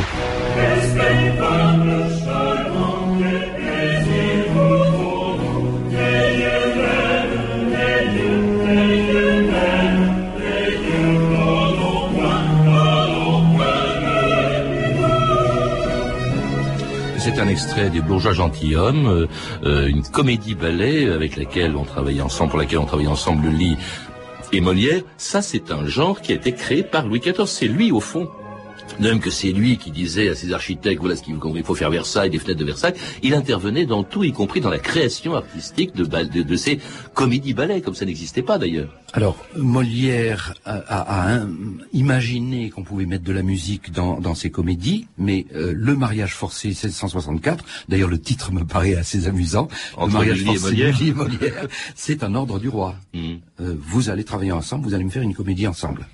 C'est 17.35 17.41
un 17.41 17.49
extrait 17.49 17.89
des 17.89 17.99
Bourgeois 17.99 18.31
gentilshommes, 18.31 19.07
euh, 19.07 19.27
euh, 19.65 19.87
une 19.87 20.03
comédie 20.03 20.55
ballet 20.55 21.11
avec 21.11 21.35
laquelle 21.35 21.75
on 21.75 21.83
travaillait 21.83 22.21
ensemble, 22.21 22.51
pour 22.51 22.59
laquelle 22.59 22.77
on 22.77 22.85
travaillait 22.85 23.09
ensemble 23.09 23.49
Lully 23.49 23.75
et 24.53 24.61
Molière. 24.61 25.01
Ça, 25.17 25.41
c'est 25.41 25.69
un 25.69 25.85
genre 25.85 26.21
qui 26.21 26.31
a 26.31 26.35
été 26.35 26.53
créé 26.53 26.81
par 26.81 27.05
Louis 27.05 27.19
XIV. 27.19 27.45
C'est 27.45 27.67
lui, 27.67 27.91
au 27.91 27.99
fond, 27.99 28.29
même 28.99 29.19
que 29.19 29.29
c'est 29.29 29.51
lui 29.51 29.77
qui 29.77 29.91
disait 29.91 30.29
à 30.29 30.35
ses 30.35 30.53
architectes, 30.53 30.99
voilà 30.99 31.15
ce 31.15 31.23
qu'il 31.23 31.35
faut, 31.63 31.75
faire 31.75 31.89
Versailles, 31.89 32.29
des 32.29 32.39
fenêtres 32.39 32.59
de 32.59 32.65
Versailles, 32.65 32.93
il 33.23 33.33
intervenait 33.33 33.85
dans 33.85 34.03
tout, 34.03 34.23
y 34.23 34.31
compris 34.31 34.61
dans 34.61 34.69
la 34.69 34.79
création 34.79 35.35
artistique 35.35 35.95
de, 35.95 36.05
de, 36.05 36.43
de 36.43 36.55
ces 36.55 36.79
comédies-ballets, 37.13 37.81
comme 37.81 37.95
ça 37.95 38.05
n'existait 38.05 38.41
pas 38.41 38.57
d'ailleurs. 38.57 38.89
Alors, 39.13 39.37
Molière 39.55 40.53
a, 40.65 40.73
a- 40.75 41.35
a, 41.37 41.45
imaginé 41.93 42.69
qu'on 42.69 42.83
pouvait 42.83 43.05
mettre 43.05 43.23
de 43.23 43.31
la 43.31 43.43
musique 43.43 43.91
dans, 43.91 44.19
dans 44.19 44.35
ses 44.35 44.49
comédies, 44.49 45.07
mais 45.17 45.45
euh, 45.55 45.73
le 45.75 45.95
mariage 45.95 46.33
forcé 46.33 46.69
1664, 46.69 47.63
d'ailleurs 47.89 48.09
le 48.09 48.19
titre 48.19 48.51
me 48.51 48.63
paraît 48.65 48.95
assez 48.95 49.27
amusant, 49.27 49.67
Entre 49.95 50.07
le 50.07 50.13
mariage 50.13 50.37
Lully 50.39 50.55
forcé 50.57 50.63
Molière. 50.71 51.01
Et 51.01 51.11
Molière, 51.13 51.67
c'est 51.95 52.23
un 52.23 52.35
ordre 52.35 52.59
du 52.59 52.69
roi. 52.69 52.95
Mhm. 53.13 53.39
Euh, 53.61 53.75
vous 53.79 54.09
allez 54.09 54.23
travailler 54.23 54.51
ensemble, 54.51 54.85
vous 54.85 54.93
allez 54.93 55.03
me 55.05 55.09
faire 55.09 55.21
une 55.23 55.33
comédie 55.35 55.67
ensemble. 55.67 56.07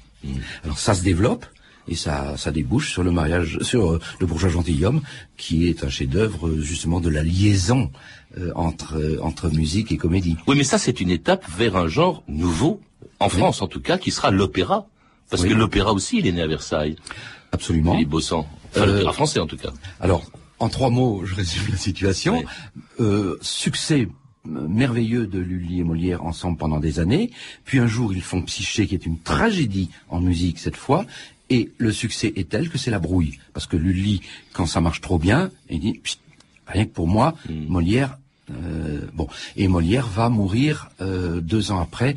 Alors 0.63 0.77
ça 0.77 0.93
se 0.93 1.01
développe. 1.01 1.45
Et 1.87 1.95
ça, 1.95 2.35
ça 2.37 2.51
débouche 2.51 2.91
sur 2.91 3.03
le 3.03 3.11
mariage, 3.11 3.57
sur 3.61 3.93
euh, 3.93 3.99
le 4.19 4.25
bourgeois 4.27 4.49
gentilhomme, 4.49 5.01
qui 5.37 5.67
est 5.67 5.83
un 5.83 5.89
chef-d'œuvre 5.89 6.47
euh, 6.47 6.61
justement 6.61 6.99
de 7.01 7.09
la 7.09 7.23
liaison 7.23 7.91
euh, 8.37 8.51
entre 8.55 9.19
entre 9.21 9.49
musique 9.49 9.91
et 9.91 9.97
comédie. 9.97 10.37
Oui, 10.47 10.55
mais 10.55 10.63
ça, 10.63 10.77
c'est 10.77 11.01
une 11.01 11.09
étape 11.09 11.43
vers 11.57 11.75
un 11.75 11.87
genre 11.87 12.23
nouveau, 12.27 12.79
en 13.19 13.29
France 13.29 13.61
en 13.61 13.67
tout 13.67 13.81
cas, 13.81 13.97
qui 13.97 14.11
sera 14.11 14.31
l'opéra. 14.31 14.87
Parce 15.29 15.43
Oui. 15.43 15.49
que 15.49 15.53
l'opéra 15.53 15.91
aussi, 15.93 16.19
il 16.19 16.27
est 16.27 16.31
né 16.33 16.41
à 16.41 16.47
Versailles. 16.47 16.95
Absolument. 17.51 17.93
Philippe 17.93 18.09
Bossan. 18.09 18.45
Enfin, 18.69 18.81
Euh, 18.81 18.85
l'opéra 18.93 19.13
français 19.13 19.39
en 19.39 19.47
tout 19.47 19.57
cas. 19.57 19.71
Alors, 19.99 20.23
en 20.59 20.69
trois 20.69 20.89
mots, 20.89 21.23
je 21.25 21.33
résume 21.35 21.63
la 21.71 21.77
situation. 21.77 22.43
Euh, 22.99 23.37
succès 23.41 24.07
merveilleux 24.45 25.27
de 25.27 25.39
Lully 25.39 25.79
et 25.79 25.83
Molière 25.83 26.23
ensemble 26.25 26.57
pendant 26.57 26.79
des 26.79 26.99
années. 26.99 27.31
Puis 27.65 27.79
un 27.79 27.87
jour, 27.87 28.13
ils 28.13 28.21
font 28.23 28.41
Psyché, 28.43 28.87
qui 28.87 28.95
est 28.95 29.05
une 29.05 29.19
tragédie 29.19 29.89
en 30.09 30.19
musique 30.19 30.59
cette 30.59 30.75
fois. 30.77 31.05
Et 31.51 31.69
le 31.77 31.91
succès 31.91 32.31
est 32.37 32.47
tel 32.47 32.69
que 32.69 32.77
c'est 32.77 32.91
la 32.91 32.99
brouille. 32.99 33.37
Parce 33.51 33.67
que 33.67 33.75
Lully, 33.75 34.21
quand 34.53 34.65
ça 34.65 34.79
marche 34.79 35.01
trop 35.01 35.19
bien, 35.19 35.51
il 35.69 35.81
dit, 35.81 35.99
rien 36.65 36.85
que 36.85 36.91
pour 36.91 37.09
moi, 37.09 37.35
Molière, 37.49 38.17
euh, 38.49 39.01
bon. 39.13 39.27
Et 39.57 39.67
Molière 39.67 40.07
va 40.07 40.29
mourir 40.29 40.91
euh, 41.01 41.41
deux 41.41 41.71
ans 41.71 41.81
après, 41.81 42.15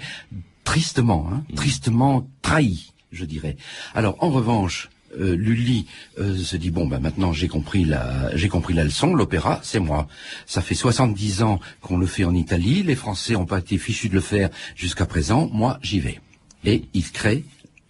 tristement, 0.63 1.29
hein, 1.33 1.43
tristement 1.57 2.29
trahi, 2.43 2.93
je 3.11 3.25
dirais. 3.25 3.57
Alors, 3.93 4.23
en 4.23 4.31
revanche, 4.31 4.89
euh, 5.19 5.35
Lully 5.35 5.87
euh, 6.21 6.37
se 6.37 6.57
dit 6.57 6.71
bon 6.71 6.87
ben 6.87 6.99
maintenant 6.99 7.33
j'ai 7.33 7.47
compris 7.47 7.85
la 7.85 8.37
j'ai 8.37 8.49
compris 8.49 8.75
la 8.75 8.83
leçon 8.83 9.15
l'opéra 9.15 9.61
c'est 9.63 9.79
moi 9.79 10.09
ça 10.45 10.61
fait 10.61 10.75
70 10.75 11.43
ans 11.43 11.61
qu'on 11.81 11.99
le 11.99 12.07
fait 12.07 12.25
en 12.25 12.35
Italie 12.35 12.83
les 12.83 12.97
Français 12.97 13.37
ont 13.37 13.47
pas 13.47 13.61
été 13.61 13.79
fichus 13.79 14.09
de 14.09 14.15
le 14.15 14.21
faire 14.21 14.51
jusqu'à 14.75 15.07
présent 15.07 15.49
moi 15.53 15.79
j'y 15.83 16.01
vais 16.01 16.21
et 16.65 16.83
il 16.95 17.09
crée 17.13 17.45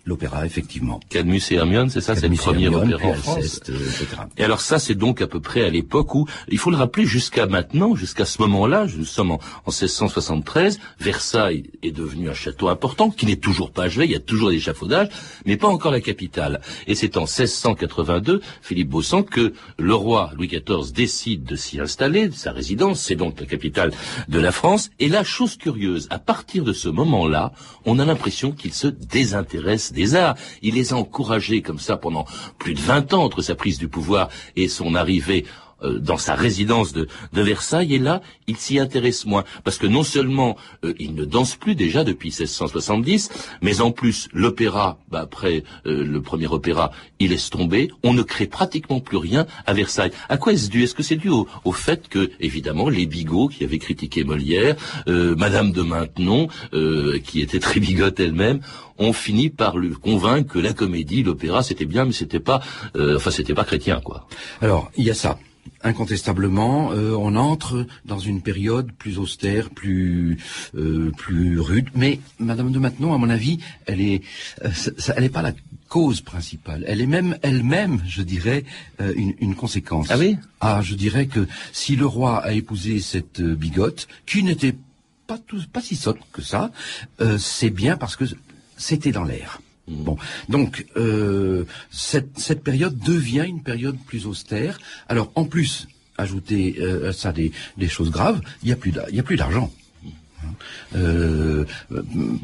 l'opéra 0.07 0.45
effectivement 0.45 1.01
Cadmus 1.09 1.40
et 1.51 1.55
Hermione, 1.55 1.90
c'est 1.90 2.01
ça, 2.01 2.14
c'est 2.17 2.29
le 2.29 2.37
premier 2.37 2.69
opéra 2.69 3.09
en 3.09 3.14
France. 3.14 3.61
Euh, 3.69 3.75
etc. 3.75 4.07
Et 4.37 4.45
alors 4.45 4.61
ça, 4.61 4.79
c'est 4.79 4.95
donc 4.95 5.23
à 5.23 5.27
peu 5.27 5.40
près 5.40 5.64
à 5.64 5.71
l'époque 5.71 6.14
où, 6.14 6.27
il 6.49 6.59
faut 6.59 6.71
le 6.71 6.77
rappeler, 6.77 7.05
jusqu'à 7.05 7.47
maintenant, 7.47 7.95
jusqu'à 7.95 8.25
ce 8.25 8.40
moment-là, 8.43 8.87
nous 8.97 9.05
sommes 9.05 9.33
en, 9.33 9.40
en 9.64 9.71
1673, 9.71 10.79
Versailles 11.01 11.71
est 11.83 11.90
devenu 11.90 12.29
un 12.29 12.35
château 12.35 12.69
important, 12.69 13.11
qui 13.11 13.27
n'est 13.27 13.37
toujours 13.37 13.71
pas 13.71 13.85
achevé, 13.85 14.05
il 14.05 14.12
y 14.12 14.17
a 14.17 14.21
toujours 14.21 14.51
des 14.51 14.57
échafaudages, 14.57 15.09
mais 15.47 15.57
pas 15.57 15.69
encore 15.69 15.93
la 15.93 16.01
capitale. 16.01 16.61
Et 16.87 16.95
c'est 16.95 17.17
en 17.17 17.23
1682, 17.23 18.40
Philippe 18.62 18.88
Bossan, 18.88 19.23
que 19.23 19.55
le 19.79 19.95
roi 19.95 20.31
Louis 20.37 20.49
XIV 20.49 20.93
décide 20.93 21.45
de 21.45 21.57
s'y 21.57 21.81
installer, 21.81 22.31
sa 22.33 22.53
résidence, 22.53 23.01
c'est 23.01 23.17
donc 23.17 23.40
la 23.40 23.47
capitale 23.47 23.93
de 24.29 24.40
la 24.40 24.53
France. 24.53 24.90
Et 24.99 25.09
la 25.09 25.25
chose 25.25 25.57
curieuse, 25.57 26.09
à 26.11 26.19
partir 26.19 26.64
de 26.64 26.73
ce 26.73 26.88
moment-là, 26.88 27.53
on 27.85 27.99
a 27.99 28.05
l'impression 28.05 28.53
qu'il 28.53 28.73
se 28.73 28.87
désintéresse 28.87 29.93
des 29.94 30.14
arts. 30.14 30.37
Il 30.62 30.74
les 30.74 30.92
a 30.92 30.96
encouragés 30.96 31.62
comme 31.62 31.78
ça 31.78 31.96
pendant 31.96 32.26
plus 32.59 32.74
de 32.74 32.80
20 32.80 33.14
ans 33.14 33.24
entre 33.24 33.40
sa 33.40 33.54
prise 33.54 33.78
du 33.78 33.88
pouvoir 33.88 34.28
et 34.57 34.68
son 34.68 34.94
arrivée 34.94 35.46
euh, 35.85 35.99
dans 35.99 36.18
sa 36.18 36.35
résidence 36.35 36.92
de, 36.92 37.07
de 37.33 37.42
Versailles 37.42 37.94
et 37.94 37.99
là 37.99 38.23
il 38.47 38.57
s'y 38.57 38.79
intéresse 38.79 39.27
moins. 39.27 39.44
Parce 39.62 39.79
que 39.79 39.87
non 39.87 40.03
seulement 40.03 40.57
euh, 40.85 40.94
il 40.99 41.14
ne 41.14 41.25
danse 41.25 41.57
plus 41.57 41.75
déjà 41.75 42.05
depuis 42.05 42.29
1670 42.29 43.31
mais 43.62 43.81
en 43.81 43.90
plus 43.90 44.29
l'opéra 44.33 44.99
bah, 45.11 45.20
après 45.20 45.64
euh, 45.87 46.05
le 46.05 46.20
premier 46.23 46.47
opéra 46.47 46.90
il 47.20 47.31
laisse 47.31 47.51
tomber. 47.51 47.90
On 48.03 48.12
ne 48.12 48.23
crée 48.23 48.47
pratiquement 48.47 49.01
plus 49.01 49.16
rien 49.16 49.47
à 49.66 49.73
Versailles. 49.73 50.12
À 50.29 50.37
quoi 50.37 50.53
est-ce 50.53 50.68
dû? 50.68 50.83
Est-ce 50.83 50.94
que 50.94 51.03
c'est 51.03 51.16
dû 51.16 51.29
au, 51.29 51.47
au 51.64 51.73
fait 51.73 52.09
que 52.09 52.31
évidemment 52.40 52.88
les 52.88 53.07
bigots 53.07 53.49
qui 53.49 53.64
avaient 53.64 53.79
critiqué 53.79 54.25
Molière 54.25 54.77
euh, 55.09 55.35
Madame 55.37 55.73
de 55.73 55.83
Maintenon 55.83 56.49
euh, 56.73 57.18
qui 57.25 57.40
était 57.40 57.61
très 57.61 57.81
bigote 57.81 58.18
elle-même 58.20 58.61
ont 58.99 59.12
fini 59.12 59.51
par 59.51 59.77
lui 59.77 59.92
convaincre 59.94 60.53
que 60.55 60.59
la 60.59 60.73
comédie 60.73 61.23
l'opéra 61.23 61.62
c'était 61.62 61.85
bien 61.85 62.05
mais 62.05 62.12
c'était 62.12 62.40
pas 62.40 62.61
euh, 62.97 63.16
enfin 63.16 63.31
c'était 63.31 63.55
pas 63.55 63.64
chrétien 63.64 64.01
quoi. 64.03 64.27
Alors, 64.61 64.90
il 64.97 65.05
y 65.05 65.11
a 65.11 65.14
ça. 65.14 65.38
Incontestablement, 65.85 66.92
euh, 66.92 67.12
on 67.16 67.37
entre 67.37 67.87
dans 68.05 68.18
une 68.18 68.40
période 68.42 68.90
plus 68.92 69.18
austère, 69.18 69.70
plus 69.70 70.38
euh, 70.75 71.11
plus 71.16 71.61
rude. 71.61 71.88
Mais 71.94 72.20
Madame 72.38 72.73
de 72.73 72.79
Maintenon, 72.79 73.12
à 73.14 73.18
mon 73.18 73.31
avis, 73.31 73.59
elle 73.87 74.01
est, 74.01 74.23
euh, 74.64 74.70
ça- 74.73 75.12
elle 75.16 75.23
n'est 75.25 75.29
pas 75.29 75.42
la 75.42 75.53
cause 75.88 76.20
principale. 76.23 76.85
Elle 76.88 77.01
est 77.01 77.07
même 77.07 77.37
elle-même, 77.42 78.01
je 78.07 78.23
dirais, 78.23 78.64
une, 78.99 79.35
une 79.40 79.55
conséquence. 79.55 80.09
Ah 80.11 80.18
oui? 80.18 80.37
Ah, 80.61 80.81
je 80.83 80.94
dirais 80.97 81.27
que 81.27 81.47
si 81.73 81.94
le 81.94 82.07
roi 82.07 82.42
a 82.42 82.53
épousé 82.53 82.99
cette 82.99 83.40
bigote, 83.40 84.09
qui 84.27 84.42
n'était 84.42 84.75
pas 85.29 85.38
tout, 85.38 85.62
pas 85.73 85.83
si 85.83 85.94
sotte 85.94 86.18
que 86.33 86.42
ça, 86.42 86.73
euh, 87.20 87.38
c'est 87.38 87.70
bien 87.70 87.97
parce 87.97 88.16
que 88.16 88.25
c'était 88.77 89.12
dans 89.12 89.25
l'air. 89.25 89.61
Bon, 89.87 90.16
donc 90.49 90.87
euh, 90.97 91.64
cette, 91.90 92.38
cette 92.38 92.62
période 92.62 92.99
devient 92.99 93.44
une 93.47 93.62
période 93.62 93.99
plus 94.07 94.27
austère. 94.27 94.79
Alors 95.09 95.31
en 95.35 95.44
plus, 95.44 95.88
ajouter 96.16 96.77
euh, 96.81 97.12
ça 97.12 97.33
des, 97.33 97.53
des 97.77 97.88
choses 97.88 98.11
graves, 98.11 98.40
il 98.62 98.66
n'y 98.66 98.73
a 99.20 99.23
plus 99.23 99.37
d'argent. 99.37 99.70
Euh, 100.96 101.64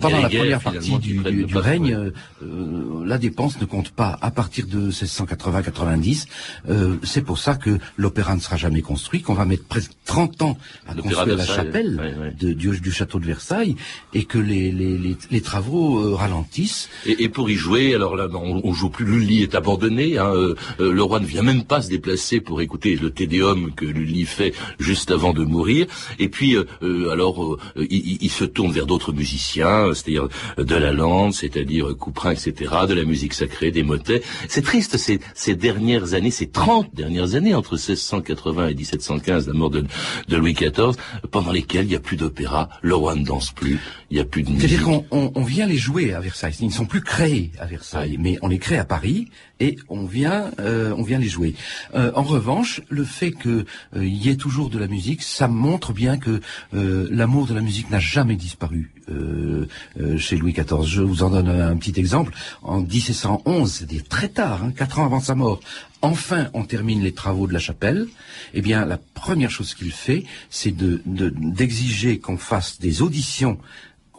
pendant 0.00 0.16
les 0.16 0.22
la 0.22 0.28
guerres, 0.28 0.60
première 0.60 0.62
partie 0.62 0.98
du, 0.98 1.56
règne, 1.56 1.94
euh, 1.94 2.10
euh, 2.42 3.04
la 3.06 3.18
dépense 3.18 3.60
ne 3.60 3.66
compte 3.66 3.90
pas. 3.90 4.18
À 4.20 4.30
partir 4.30 4.66
de 4.66 4.90
1680-90, 4.90 6.26
euh, 6.68 6.96
c'est 7.02 7.22
pour 7.22 7.38
ça 7.38 7.54
que 7.54 7.78
l'opéra 7.96 8.34
ne 8.34 8.40
sera 8.40 8.56
jamais 8.56 8.82
construit, 8.82 9.22
qu'on 9.22 9.34
va 9.34 9.44
mettre 9.44 9.64
presque 9.64 9.92
30 10.06 10.42
ans 10.42 10.58
à 10.88 10.94
construire 10.94 11.36
la 11.36 11.44
chapelle 11.46 11.96
ouais, 12.00 12.14
ouais. 12.20 12.34
de- 12.38 12.52
du, 12.52 12.78
du 12.80 12.90
château 12.92 13.18
de 13.18 13.26
Versailles, 13.26 13.76
et 14.14 14.24
que 14.24 14.38
les, 14.38 14.72
les, 14.72 14.98
les, 14.98 15.16
les 15.30 15.40
travaux 15.40 15.98
euh, 16.00 16.14
ralentissent. 16.14 16.88
Et, 17.06 17.24
et 17.24 17.28
pour 17.28 17.50
y 17.50 17.54
jouer, 17.54 17.94
alors 17.94 18.16
là, 18.16 18.28
on, 18.32 18.60
on 18.64 18.72
joue 18.72 18.90
plus. 18.90 19.04
Lully 19.04 19.42
est 19.42 19.54
abandonné. 19.54 20.18
Hein, 20.18 20.32
euh, 20.34 20.54
euh, 20.80 20.92
le 20.92 21.02
roi 21.02 21.20
ne 21.20 21.26
vient 21.26 21.42
même 21.42 21.64
pas 21.64 21.82
se 21.82 21.88
déplacer 21.88 22.40
pour 22.40 22.60
écouter 22.60 22.96
le 22.96 23.10
Tédéum 23.10 23.72
que 23.74 23.84
Lully 23.84 24.24
fait 24.24 24.52
juste 24.78 25.10
avant 25.10 25.32
de 25.32 25.44
mourir. 25.44 25.86
Et 26.18 26.28
puis, 26.28 26.56
euh, 26.56 26.64
euh, 26.82 27.10
alors, 27.10 27.54
euh, 27.54 27.86
il, 27.90 28.18
il- 28.22 28.30
se 28.30 28.44
tourne 28.44 28.72
vers 28.72 28.86
d'autres 28.86 29.12
musiciens, 29.12 29.92
c'est-à-dire 29.92 30.28
de 30.56 30.74
la 30.76 30.92
lande, 30.92 31.34
c'est-à-dire 31.34 31.96
Couperin, 31.98 32.30
etc., 32.32 32.54
de 32.88 32.94
la 32.94 33.04
musique 33.04 33.34
sacrée, 33.34 33.70
des 33.70 33.82
motets. 33.82 34.22
C'est 34.48 34.62
triste 34.62 34.96
ces, 34.96 35.20
ces 35.34 35.54
dernières 35.56 36.14
années, 36.14 36.30
ces 36.30 36.48
30 36.48 36.94
dernières 36.94 37.34
années 37.34 37.54
entre 37.54 37.72
1680 37.74 38.68
et 38.68 38.74
1715, 38.74 39.48
la 39.48 39.52
mort 39.54 39.70
de, 39.70 39.84
de 40.28 40.36
Louis 40.36 40.54
XIV, 40.54 40.92
pendant 41.30 41.52
lesquelles 41.52 41.84
il 41.86 41.88
n'y 41.90 41.96
a 41.96 42.00
plus 42.00 42.16
d'opéra, 42.16 42.68
le 42.82 42.94
roi 42.94 43.14
ne 43.16 43.24
danse 43.24 43.50
plus, 43.52 43.78
il 44.10 44.14
n'y 44.14 44.20
a 44.20 44.24
plus 44.24 44.42
de 44.42 44.50
musique. 44.50 44.68
C'est-à-dire 44.68 44.84
qu'on 44.86 45.04
on, 45.10 45.32
on 45.34 45.42
vient 45.42 45.66
les 45.66 45.76
jouer 45.76 46.14
à 46.14 46.20
Versailles. 46.20 46.54
Ils 46.60 46.66
ne 46.68 46.72
sont 46.72 46.86
plus 46.86 47.00
créés 47.02 47.50
à 47.58 47.66
Versailles, 47.66 48.16
mais 48.18 48.38
on 48.42 48.48
les 48.48 48.58
crée 48.58 48.78
à 48.78 48.84
Paris 48.84 49.28
et 49.60 49.76
on 49.88 50.04
vient, 50.04 50.50
euh, 50.58 50.92
on 50.96 51.02
vient 51.02 51.18
les 51.18 51.28
jouer. 51.28 51.54
Euh, 51.94 52.10
en 52.14 52.22
revanche, 52.22 52.80
le 52.88 53.04
fait 53.04 53.30
qu'il 53.32 53.64
y 53.94 54.28
ait 54.28 54.36
toujours 54.36 54.70
de 54.70 54.78
la 54.78 54.86
musique, 54.86 55.22
ça 55.22 55.48
montre 55.48 55.92
bien 55.92 56.16
que 56.16 56.40
euh, 56.74 57.06
l'amour 57.10 57.46
de 57.46 57.54
la 57.54 57.60
musique 57.60 57.90
n'a 57.90 58.00
jamais 58.00 58.36
disparu 58.36 58.92
euh, 59.10 59.66
euh, 60.00 60.18
chez 60.18 60.36
Louis 60.36 60.52
XIV. 60.52 60.84
Je 60.86 61.02
vous 61.02 61.22
en 61.22 61.30
donne 61.30 61.48
un, 61.48 61.76
petit 61.76 61.98
exemple. 61.98 62.32
En 62.62 62.80
1711, 62.80 63.86
c'est 63.88 64.08
très 64.08 64.28
tard, 64.28 64.64
hein, 64.64 64.72
quatre 64.76 64.98
ans 64.98 65.04
avant 65.04 65.20
sa 65.20 65.34
mort. 65.34 65.60
Enfin, 66.02 66.48
on 66.54 66.64
termine 66.64 67.02
les 67.02 67.12
travaux 67.12 67.46
de 67.46 67.52
la 67.52 67.58
chapelle. 67.58 68.06
Eh 68.54 68.62
bien, 68.62 68.86
la 68.86 68.98
première 69.14 69.50
chose 69.50 69.74
qu'il 69.74 69.92
fait, 69.92 70.24
c'est 70.48 70.74
de- 70.74 71.02
d'exiger 71.04 72.18
qu'on 72.18 72.38
fasse 72.38 72.80
des 72.80 73.02
auditions 73.02 73.58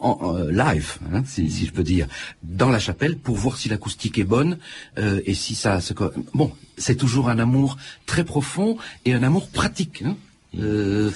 en, 0.02 0.36
euh, 0.36 0.50
live, 0.50 0.98
hein, 1.12 1.22
si, 1.24 1.48
je 1.48 1.72
peux 1.72 1.82
dire, 1.84 2.06
dans 2.42 2.68
la 2.68 2.78
chapelle 2.78 3.16
pour 3.16 3.36
voir 3.36 3.56
si 3.56 3.68
l'acoustique 3.68 4.18
est 4.18 4.24
bonne 4.24 4.58
euh, 4.98 5.20
et 5.24 5.34
si 5.34 5.54
ça 5.54 5.80
se... 5.80 5.94
Bon, 6.34 6.52
c'est 6.76 6.96
toujours 6.96 7.28
un 7.28 7.38
amour 7.38 7.76
très 8.06 8.24
profond 8.24 8.76
et 9.04 9.14
un 9.14 9.22
amour 9.22 9.48
pratique. 9.48 10.02
hein. 10.04 10.16
Euh, 10.58 11.10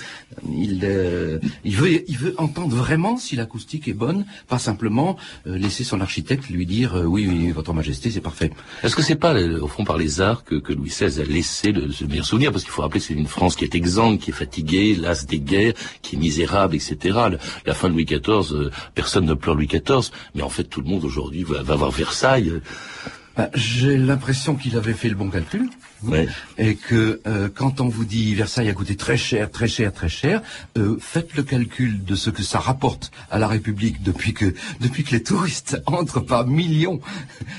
il, 0.51 0.81
euh, 0.85 1.38
il, 1.64 1.77
veut, 1.77 2.05
il 2.09 2.16
veut 2.16 2.35
entendre 2.38 2.75
vraiment 2.75 3.16
si 3.16 3.37
l'acoustique 3.37 3.87
est 3.88 3.92
bonne, 3.92 4.25
pas 4.49 4.59
simplement 4.59 5.16
euh, 5.46 5.59
laisser 5.59 5.85
son 5.85 6.01
architecte 6.01 6.49
lui 6.49 6.66
dire 6.66 6.96
euh, 6.96 7.05
oui, 7.05 7.27
oui, 7.29 7.51
votre 7.51 7.72
majesté, 7.72 8.11
c'est 8.11 8.20
parfait. 8.20 8.51
Est-ce 8.83 8.96
que 8.96 9.03
c'est 9.03 9.16
pas, 9.16 9.35
euh, 9.35 9.61
au 9.61 9.68
fond, 9.68 9.85
par 9.85 9.99
les 9.99 10.20
arts 10.20 10.44
que, 10.44 10.57
que 10.57 10.72
Louis 10.72 10.88
XVI 10.88 11.20
a 11.20 11.25
laissé 11.25 11.72
le, 11.72 11.92
ce 11.92 12.05
meilleur 12.05 12.25
souvenir? 12.27 12.51
Parce 12.51 12.64
qu'il 12.64 12.72
faut 12.72 12.83
rappeler 12.83 13.01
c'est 13.01 13.14
une 13.14 13.27
France 13.27 13.57
qui 13.57 13.64
est 13.64 13.75
exsangue, 13.75 14.18
qui 14.18 14.31
est 14.31 14.35
fatiguée, 14.35 14.94
lasse 14.94 15.27
des 15.27 15.40
guerres, 15.40 15.75
qui 16.03 16.16
est 16.16 16.18
misérable, 16.18 16.75
etc. 16.75 17.18
La 17.66 17.75
fin 17.75 17.88
de 17.88 17.94
Louis 17.94 18.05
XIV, 18.07 18.53
euh, 18.53 18.70
personne 18.94 19.27
ne 19.27 19.35
pleure 19.35 19.55
Louis 19.55 19.66
XIV, 19.66 20.11
mais 20.35 20.42
en 20.42 20.49
fait, 20.49 20.64
tout 20.64 20.81
le 20.81 20.88
monde 20.88 21.05
aujourd'hui 21.05 21.42
va, 21.42 21.62
va 21.62 21.77
voir 21.77 21.90
Versailles. 21.90 22.53
Ben, 23.37 23.51
J'ai 23.55 23.96
l'impression 23.96 24.55
qu'il 24.55 24.77
avait 24.77 24.94
fait 24.94 25.09
le 25.09 25.14
bon 25.14 25.31
calcul. 25.31 25.68
Ouais. 26.03 26.29
Et 26.59 26.75
que 26.75 27.20
euh, 27.27 27.49
quand 27.53 27.81
on 27.81 27.88
vous 27.88 28.05
dit 28.05 28.35
Versailles 28.35 28.68
a 28.68 28.75
coûté 28.75 28.96
très 28.96 29.16
cher, 29.16 29.51
très 29.51 29.66
cher, 29.66 29.92
très 29.92 30.11
cher, 30.11 30.42
euh, 30.77 30.96
faites 31.01 31.35
le 31.35 31.42
calcul 31.42 32.05
de 32.05 32.14
ce 32.14 32.29
que 32.29 32.42
ça 32.42 32.59
rapporte 32.59 33.11
à 33.31 33.38
la 33.38 33.49
République 33.49 34.03
depuis 34.03 34.35
que 34.35 34.55
depuis 34.81 35.05
que 35.05 35.12
les 35.12 35.22
touristes 35.22 35.83
entrent 35.87 36.20
par 36.20 36.46
millions 36.46 37.01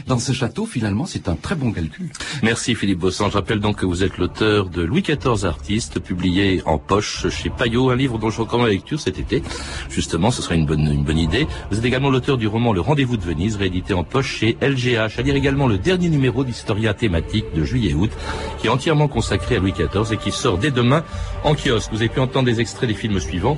dans 0.05 0.19
ce 0.19 0.33
château. 0.33 0.65
Finalement, 0.65 1.05
c'est 1.05 1.27
un 1.29 1.35
très 1.35 1.55
bon 1.55 1.71
calcul. 1.71 2.09
Merci 2.43 2.75
Philippe 2.75 2.99
Bossan. 2.99 3.29
Je 3.29 3.37
rappelle 3.37 3.59
donc 3.59 3.77
que 3.77 3.85
vous 3.85 4.03
êtes 4.03 4.17
l'auteur 4.17 4.69
de 4.69 4.83
Louis 4.83 5.01
XIV 5.01 5.45
Artiste, 5.45 5.99
publié 5.99 6.61
en 6.65 6.77
poche 6.77 7.27
chez 7.29 7.49
Payot, 7.49 7.89
un 7.89 7.95
livre 7.95 8.19
dont 8.19 8.29
je 8.29 8.41
recommande 8.41 8.67
la 8.67 8.73
lecture 8.73 8.99
cet 8.99 9.17
été. 9.17 9.41
Justement, 9.89 10.29
ce 10.29 10.41
sera 10.41 10.55
une 10.55 10.65
bonne, 10.65 10.87
une 10.87 11.03
bonne 11.03 11.17
idée. 11.17 11.47
Vous 11.71 11.79
êtes 11.79 11.85
également 11.85 12.11
l'auteur 12.11 12.37
du 12.37 12.47
roman 12.47 12.71
Le 12.71 12.81
Rendez-vous 12.81 13.17
de 13.17 13.23
Venise, 13.23 13.55
réédité 13.55 13.93
en 13.95 14.03
poche 14.03 14.37
chez 14.37 14.57
LGH. 14.61 15.17
À 15.17 15.21
lire 15.23 15.35
également 15.35 15.66
le 15.67 15.77
dernier 15.77 16.09
numéro 16.09 16.43
d'Historia 16.43 16.93
thématique 16.93 17.45
de 17.53 17.63
juillet-août, 17.63 18.11
qui 18.59 18.67
est 18.67 18.69
entièrement 18.69 19.07
consacré 19.07 19.55
à 19.57 19.59
Louis 19.59 19.73
XIV 19.73 20.13
et 20.13 20.17
qui 20.17 20.31
sort 20.31 20.57
dès 20.57 20.71
demain 20.71 21.03
en 21.43 21.55
kiosque. 21.55 21.89
Vous 21.91 21.99
avez 21.99 22.09
pu 22.09 22.19
entendre 22.19 22.45
des 22.45 22.59
extraits 22.59 22.89
des 22.89 22.95
films 22.95 23.19
suivants. 23.19 23.57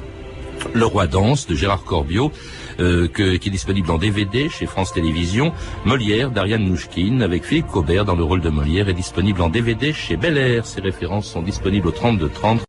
Le 0.74 0.86
Roi 0.86 1.08
danse 1.08 1.48
de 1.48 1.56
Gérard 1.56 1.84
Corbiot, 1.84 2.32
euh, 2.80 3.08
qui 3.08 3.24
est 3.24 3.52
disponible 3.52 3.90
en 3.92 3.98
DVD 3.98 4.50
chez 4.50 4.66
France 4.66 4.94
Télévisions. 4.94 5.54
Molière 5.86 6.32
d'Ariane 6.32 6.64
Nouchkine 6.64 7.22
avec 7.22 7.46
Philippe 7.46 7.68
Cobert 7.68 8.06
dans 8.06 8.16
le 8.16 8.24
rôle 8.24 8.42
de 8.42 8.50
Molière 8.50 8.90
est 8.90 8.94
disponible 8.94 9.42
en 9.42 9.50
DVD 9.50 9.94
chez 9.94 10.18
Bel 10.18 10.38
Air. 10.38 10.66
Ces 10.66 10.82
références 10.82 11.28
sont 11.28 11.42
disponibles 11.42 11.88
au 11.88 11.92
32 11.92 12.30
30. 12.30 12.69